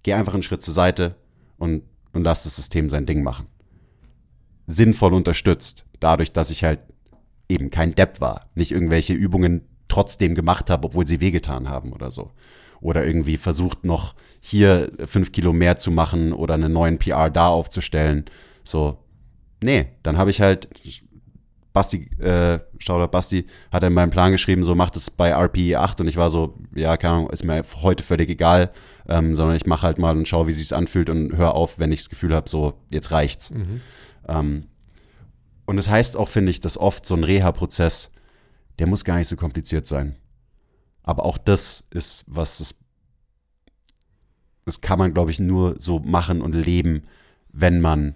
[0.03, 1.15] Geh einfach einen Schritt zur Seite
[1.61, 3.45] und, und lass das System sein Ding machen.
[4.65, 6.79] Sinnvoll unterstützt, dadurch, dass ich halt
[7.49, 12.09] eben kein Depp war, nicht irgendwelche Übungen trotzdem gemacht habe, obwohl sie wehgetan haben oder
[12.09, 12.31] so.
[12.79, 17.49] Oder irgendwie versucht noch hier fünf Kilo mehr zu machen oder einen neuen PR da
[17.49, 18.25] aufzustellen.
[18.63, 18.97] So,
[19.61, 20.67] nee, dann habe ich halt
[21.73, 26.01] Basti, äh, Shoutout Basti, hat in meinem Plan geschrieben, so macht es bei RPE 8
[26.01, 28.71] und ich war so, ja, keine Ahnung, ist mir heute völlig egal,
[29.11, 31.91] ähm, sondern ich mache halt mal und schaue, wie sich's anfühlt und hör auf, wenn
[31.91, 33.51] ich das Gefühl habe, so, jetzt reicht's.
[34.27, 34.61] Ähm,
[35.65, 38.09] und das heißt auch, finde ich, dass oft so ein Reha-Prozess,
[38.79, 40.15] der muss gar nicht so kompliziert sein.
[41.03, 42.75] Aber auch das ist, was das,
[44.65, 47.03] das kann man, glaube ich, nur so machen und leben,
[47.51, 48.15] wenn man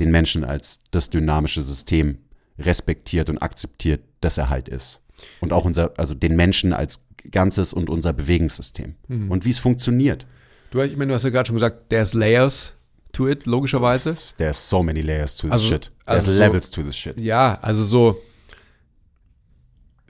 [0.00, 2.18] den Menschen als das dynamische System
[2.58, 5.00] respektiert und akzeptiert, dass er halt ist.
[5.40, 8.94] Und auch unser, also den Menschen als Ganzes und unser Bewegungssystem.
[9.08, 10.26] Und wie es funktioniert.
[10.70, 12.72] Du, ich meine, du hast ja gerade schon gesagt, there's layers
[13.12, 14.16] to it, logischerweise.
[14.36, 15.82] There's so many layers to this Also- shit.
[16.06, 17.20] There's also so- levels to this shit.
[17.20, 18.20] Ja, also so,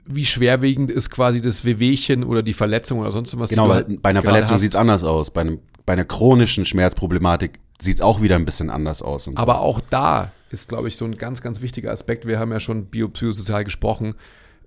[0.05, 3.49] wie schwerwiegend ist quasi das Wehwehchen oder die Verletzung oder sonst was?
[3.49, 4.61] Genau, du halt bei einer Verletzung hast.
[4.61, 5.31] sieht's anders aus.
[5.31, 9.27] Bei, einem, bei einer chronischen Schmerzproblematik sieht's auch wieder ein bisschen anders aus.
[9.27, 9.41] Und so.
[9.41, 12.25] Aber auch da ist, glaube ich, so ein ganz, ganz wichtiger Aspekt.
[12.25, 14.15] Wir haben ja schon biopsychosozial gesprochen.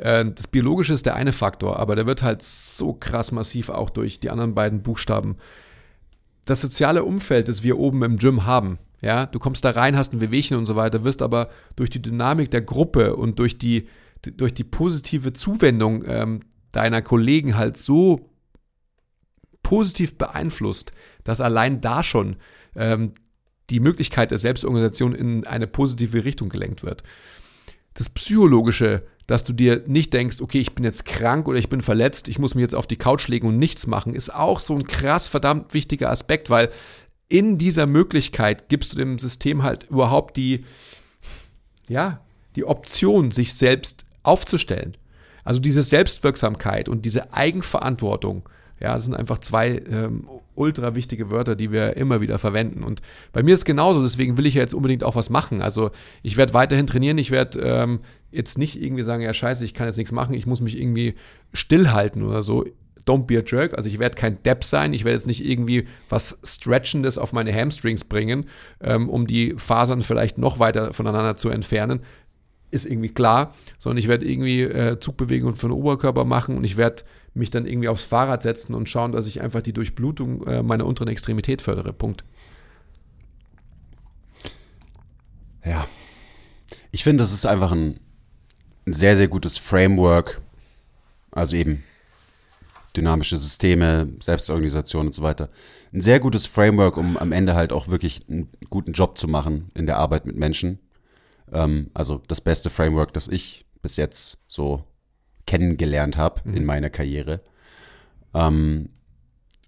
[0.01, 3.90] Äh, Das Biologische ist der eine Faktor, aber der wird halt so krass massiv auch
[3.90, 5.36] durch die anderen beiden Buchstaben.
[6.44, 10.12] Das soziale Umfeld, das wir oben im Gym haben, ja, du kommst da rein, hast
[10.12, 13.88] ein Wehwehchen und so weiter, wirst aber durch die Dynamik der Gruppe und durch die,
[14.22, 16.40] durch die positive Zuwendung ähm,
[16.72, 18.30] deiner Kollegen halt so
[19.62, 20.92] positiv beeinflusst,
[21.24, 22.36] dass allein da schon
[22.74, 23.14] ähm,
[23.70, 27.03] die Möglichkeit der Selbstorganisation in eine positive Richtung gelenkt wird.
[27.94, 31.83] Das Psychologische, dass du dir nicht denkst, okay, ich bin jetzt krank oder ich bin
[31.83, 34.74] verletzt, ich muss mich jetzt auf die Couch legen und nichts machen, ist auch so
[34.74, 36.68] ein krass verdammt wichtiger Aspekt, weil
[37.28, 40.64] in dieser Möglichkeit gibst du dem System halt überhaupt die,
[41.87, 42.18] ja,
[42.57, 44.97] die Option, sich selbst aufzustellen.
[45.45, 48.49] Also diese Selbstwirksamkeit und diese Eigenverantwortung,
[48.81, 52.83] ja, das sind einfach zwei ähm, ultra wichtige Wörter, die wir immer wieder verwenden.
[52.83, 53.03] Und
[53.33, 55.61] bei mir ist es genauso, deswegen will ich ja jetzt unbedingt auch was machen.
[55.61, 55.91] Also
[56.22, 58.01] ich werde weiterhin trainieren, ich werde ähm,
[58.31, 61.14] jetzt nicht irgendwie sagen, ja scheiße, ich kann jetzt nichts machen, ich muss mich irgendwie
[61.53, 62.64] stillhalten oder so.
[63.07, 63.74] Don't be a jerk.
[63.74, 67.53] Also ich werde kein Depp sein, ich werde jetzt nicht irgendwie was Stretchendes auf meine
[67.53, 68.47] Hamstrings bringen,
[68.81, 72.01] ähm, um die Fasern vielleicht noch weiter voneinander zu entfernen
[72.72, 76.76] ist irgendwie klar, sondern ich werde irgendwie äh, Zugbewegungen für den Oberkörper machen und ich
[76.76, 77.03] werde
[77.35, 80.87] mich dann irgendwie aufs Fahrrad setzen und schauen, dass ich einfach die Durchblutung äh, meiner
[80.87, 81.93] unteren Extremität fördere.
[81.93, 82.24] Punkt.
[85.64, 85.87] Ja.
[86.93, 88.01] Ich finde, das ist einfach ein,
[88.87, 90.41] ein sehr, sehr gutes Framework.
[91.31, 91.85] Also eben
[92.97, 95.49] dynamische Systeme, Selbstorganisation und so weiter.
[95.93, 99.70] Ein sehr gutes Framework, um am Ende halt auch wirklich einen guten Job zu machen
[99.74, 100.81] in der Arbeit mit Menschen.
[101.53, 104.85] Ähm, also das beste Framework, das ich bis jetzt so
[105.51, 107.40] kennengelernt habe in meiner Karriere.
[108.34, 108.88] Ähm,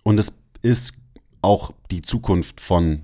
[0.05, 0.95] und es ist
[1.41, 3.03] auch die Zukunft von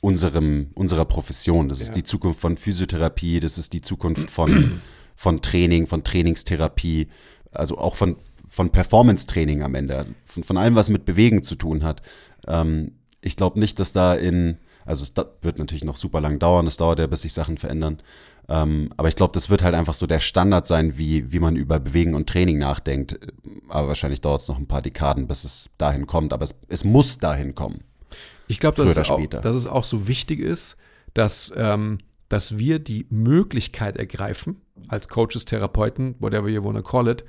[0.00, 1.68] unserem, unserer Profession.
[1.68, 1.84] Das Ja.
[1.86, 4.80] ist die Zukunft von Physiotherapie, das ist die Zukunft von,
[5.16, 7.06] von Training, von Trainingstherapie,
[7.52, 11.84] also auch von, von Performance-Training am Ende, von, von allem, was mit Bewegen zu tun
[11.84, 12.02] hat.
[12.48, 16.66] Ähm, ich glaube nicht, dass da in, also es wird natürlich noch super lang dauern,
[16.66, 18.02] es dauert ja, bis sich Sachen verändern.
[18.48, 21.56] Ähm, aber ich glaube, das wird halt einfach so der Standard sein, wie, wie man
[21.56, 23.18] über Bewegen und Training nachdenkt.
[23.68, 26.32] Aber wahrscheinlich dauert es noch ein paar Dekaden, bis es dahin kommt.
[26.32, 27.82] Aber es, es muss dahin kommen.
[28.48, 30.76] Ich glaube, dass, auch- dass es auch so wichtig ist,
[31.14, 37.24] dass, ähm, dass wir die Möglichkeit ergreifen, als Coaches, Therapeuten, whatever you wanna call it,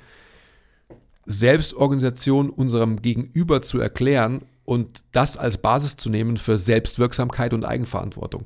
[1.26, 8.44] Selbstorganisation unserem Gegenüber zu erklären und das als Basis zu nehmen für Selbstwirksamkeit und Eigenverantwortung.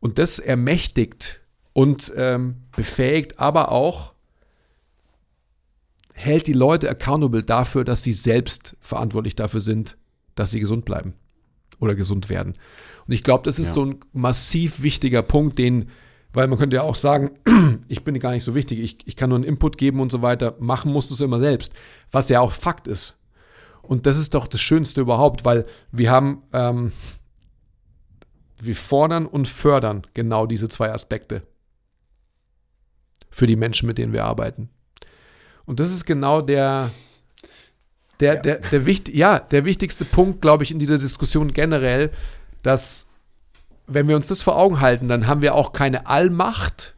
[0.00, 1.40] Und das ermächtigt
[1.72, 4.12] und ähm, befähigt, aber auch
[6.14, 9.96] hält die Leute accountable dafür, dass sie selbst verantwortlich dafür sind,
[10.34, 11.14] dass sie gesund bleiben
[11.80, 12.54] oder gesund werden.
[13.06, 13.72] Und ich glaube, das ist Ja.
[13.72, 15.88] so ein massiv wichtiger Punkt, den,
[16.32, 17.32] weil man könnte ja auch sagen,
[17.88, 20.22] ich bin gar nicht so wichtig, ich, ich kann nur einen Input geben und so
[20.22, 21.72] weiter, machen musst du es immer selbst,
[22.10, 23.16] was ja auch Fakt ist.
[23.82, 26.92] Und das ist doch das Schönste überhaupt, weil wir haben, ähm,
[28.60, 31.42] wir fordern und fördern genau diese zwei Aspekte
[33.32, 34.68] für die Menschen, mit denen wir arbeiten.
[35.64, 36.90] Und das ist genau der,
[38.20, 42.10] der, der, der, wicht, ja, der wichtigste Punkt, glaube ich, in dieser Diskussion generell,
[42.62, 43.08] dass
[43.88, 46.94] wenn wir uns das vor Augen halten, dann haben wir auch keine Allmacht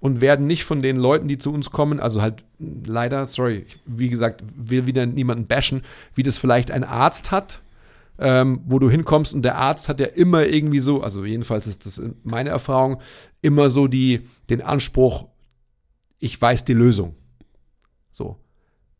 [0.00, 4.08] und werden nicht von den Leuten, die zu uns kommen, also halt leider, sorry, wie
[4.08, 5.82] gesagt, will wieder niemanden bashen,
[6.14, 7.60] wie das vielleicht ein Arzt hat,
[8.18, 11.86] ähm, wo du hinkommst und der Arzt hat ja immer irgendwie so, also jedenfalls ist
[11.86, 13.00] das meine Erfahrung,
[13.42, 15.26] immer so die, den Anspruch,
[16.18, 17.14] ich weiß die Lösung.
[18.10, 18.36] So.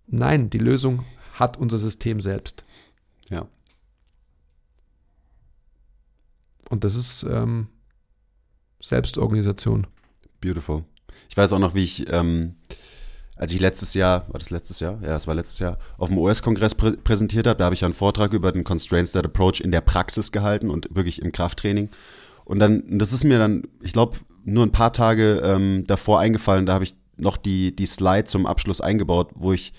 [0.07, 1.05] Nein, die Lösung
[1.35, 2.65] hat unser System selbst.
[3.29, 3.49] Ja.
[6.69, 7.69] Und das ist ähm,
[8.83, 9.87] Selbstorganisation.
[10.41, 10.85] Beautiful.
[11.29, 12.57] Ich weiß auch noch, wie ich, ähm,
[13.37, 15.01] als ich letztes Jahr, war das letztes Jahr?
[15.03, 17.95] Ja, es war letztes Jahr, auf dem US-Kongress prä präsentiert habe, da habe ich einen
[17.95, 21.91] Vortrag über den Constraint State Approach in der Praxis gehalten und wirklich im Krafttraining.
[22.45, 26.67] Und dann, das ist mir dann, ich glaube, nur ein paar Tage ähm, davor eingefallen,
[26.67, 29.73] da habe ich noch die, die Slide zum Abschluss eingebaut, wo ich,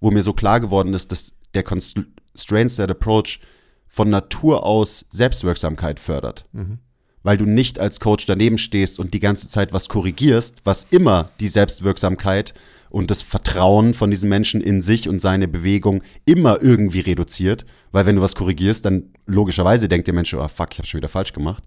[0.00, 3.40] wo mir so klar geworden ist, dass der Constraint State Approach
[3.86, 6.46] von Natur aus Selbstwirksamkeit fördert.
[7.22, 11.30] Weil du nicht als Coach daneben stehst und die ganze Zeit was korrigierst, was immer
[11.40, 12.54] die Selbstwirksamkeit
[12.90, 18.06] und das Vertrauen von diesem Menschen in sich und seine Bewegung immer irgendwie reduziert, weil
[18.06, 21.08] wenn du was korrigierst, dann logischerweise denkt der Mensch, oh fuck, ich habe schon wieder
[21.08, 21.62] falsch gemacht.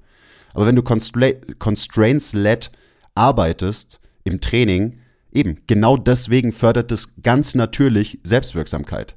[0.53, 2.71] Aber wenn du constra constraints-led
[3.13, 4.99] arbeitest im Training,
[5.35, 9.15] eben genau deswegen fördert es ganz natürlich Selbstwirksamkeit.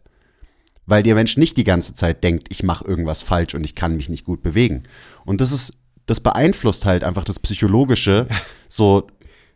[0.86, 3.96] Weil der Mensch nicht die ganze Zeit denkt, ich mache irgendwas falsch und ich kann
[3.96, 4.84] mich nicht gut bewegen.
[5.26, 5.74] Und das ist,
[6.06, 8.26] das beeinflusst halt einfach das Psychologische
[8.68, 9.06] so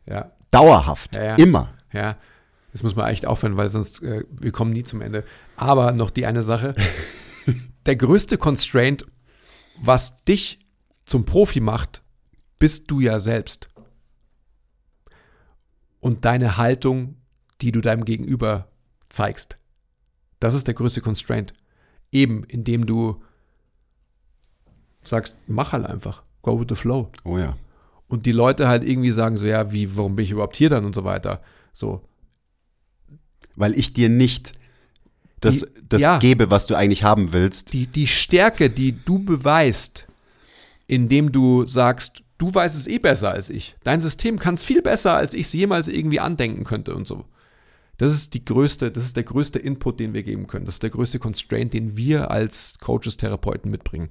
[0.07, 1.17] Ja, dauerhaft.
[1.17, 1.35] Ja, ja.
[1.37, 1.75] Immer.
[1.93, 2.17] ja.
[2.73, 5.25] Das muss man echt aufhören, weil sonst äh, wir kommen nie zum Ende.
[5.57, 6.75] Aber noch die eine Sache.
[7.87, 9.05] Der größte Constraint,
[9.81, 10.59] was dich
[11.05, 12.03] zum Profi macht,
[12.59, 13.69] bist du ja selbst.
[16.03, 17.15] Und deine Haltung,
[17.61, 18.69] die du deinem Gegenüber
[19.09, 19.57] zeigst.
[20.41, 21.55] Das ist der größte Constraint.
[22.11, 23.23] Eben, indem du
[25.05, 26.23] sagst, mach halt einfach.
[26.43, 27.11] Go with the flow.
[27.25, 27.57] Oh ja.
[28.09, 30.85] Und die Leute halt irgendwie sagen so, ja, wie, warum bin ich überhaupt hier dann
[30.85, 31.41] und so weiter.
[31.73, 32.03] So,
[33.57, 34.53] Weil ich dir nicht
[35.41, 36.19] das, Die- das ja.
[36.19, 37.73] gebe, was du eigentlich haben willst.
[37.73, 40.07] die, die Stärke, die du beweist,
[40.87, 43.77] indem du sagst, du weißt es eh besser als ich.
[43.85, 47.25] Dein System kann es viel besser, als ich es jemals irgendwie andenken könnte und so.
[47.99, 50.65] Das ist die größte, das ist der größte Input, den wir geben können.
[50.65, 54.09] Das ist der größte Constraint, den wir als Coaches, Therapeuten mitbringen.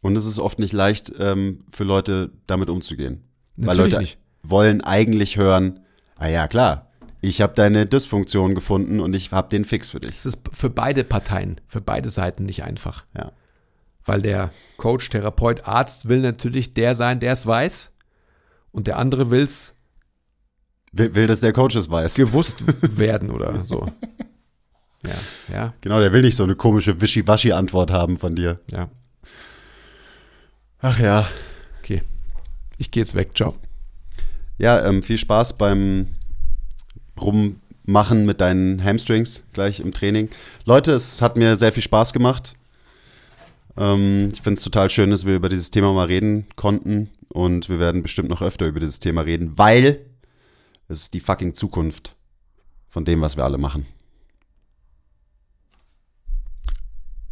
[0.00, 3.24] Und es ist oft nicht leicht für Leute damit umzugehen.
[3.56, 4.18] Weil Natürlich Leute nicht.
[4.42, 5.80] wollen eigentlich hören,
[6.16, 10.16] ah ja, klar, ich habe deine Dysfunktion gefunden und ich habe den Fix für dich.
[10.16, 13.04] Es ist für beide Parteien, für beide Seiten nicht einfach.
[13.14, 13.32] Ja.
[14.04, 17.94] Weil der Coach, Therapeut, Arzt will natürlich der sein, der es weiß.
[18.72, 19.74] Und der andere will es
[20.92, 22.14] Will, will, dass der Coach es weiß.
[22.14, 22.64] gewusst
[22.98, 23.86] werden oder so.
[25.04, 25.14] Ja,
[25.52, 28.60] ja, Genau, der will nicht so eine komische Wischiwaschi-Antwort haben von dir.
[28.70, 28.88] ja.
[30.84, 31.28] Ach ja.
[31.78, 32.02] Okay.
[32.76, 33.36] Ich gehe jetzt weg.
[33.36, 33.54] Ciao.
[34.58, 36.08] Ja, ähm, viel Spaß beim
[37.20, 40.28] Rummachen mit deinen Hamstrings gleich im Training.
[40.64, 42.54] Leute, es hat mir sehr viel Spaß gemacht.
[43.76, 47.10] Ähm, ich finde es total schön, dass wir über dieses Thema mal reden konnten.
[47.28, 50.04] Und wir werden bestimmt noch öfter über dieses Thema reden, weil
[50.88, 52.14] es ist die fucking Zukunft
[52.88, 53.86] von dem, was wir alle machen.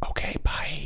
[0.00, 0.80] Okay, bye.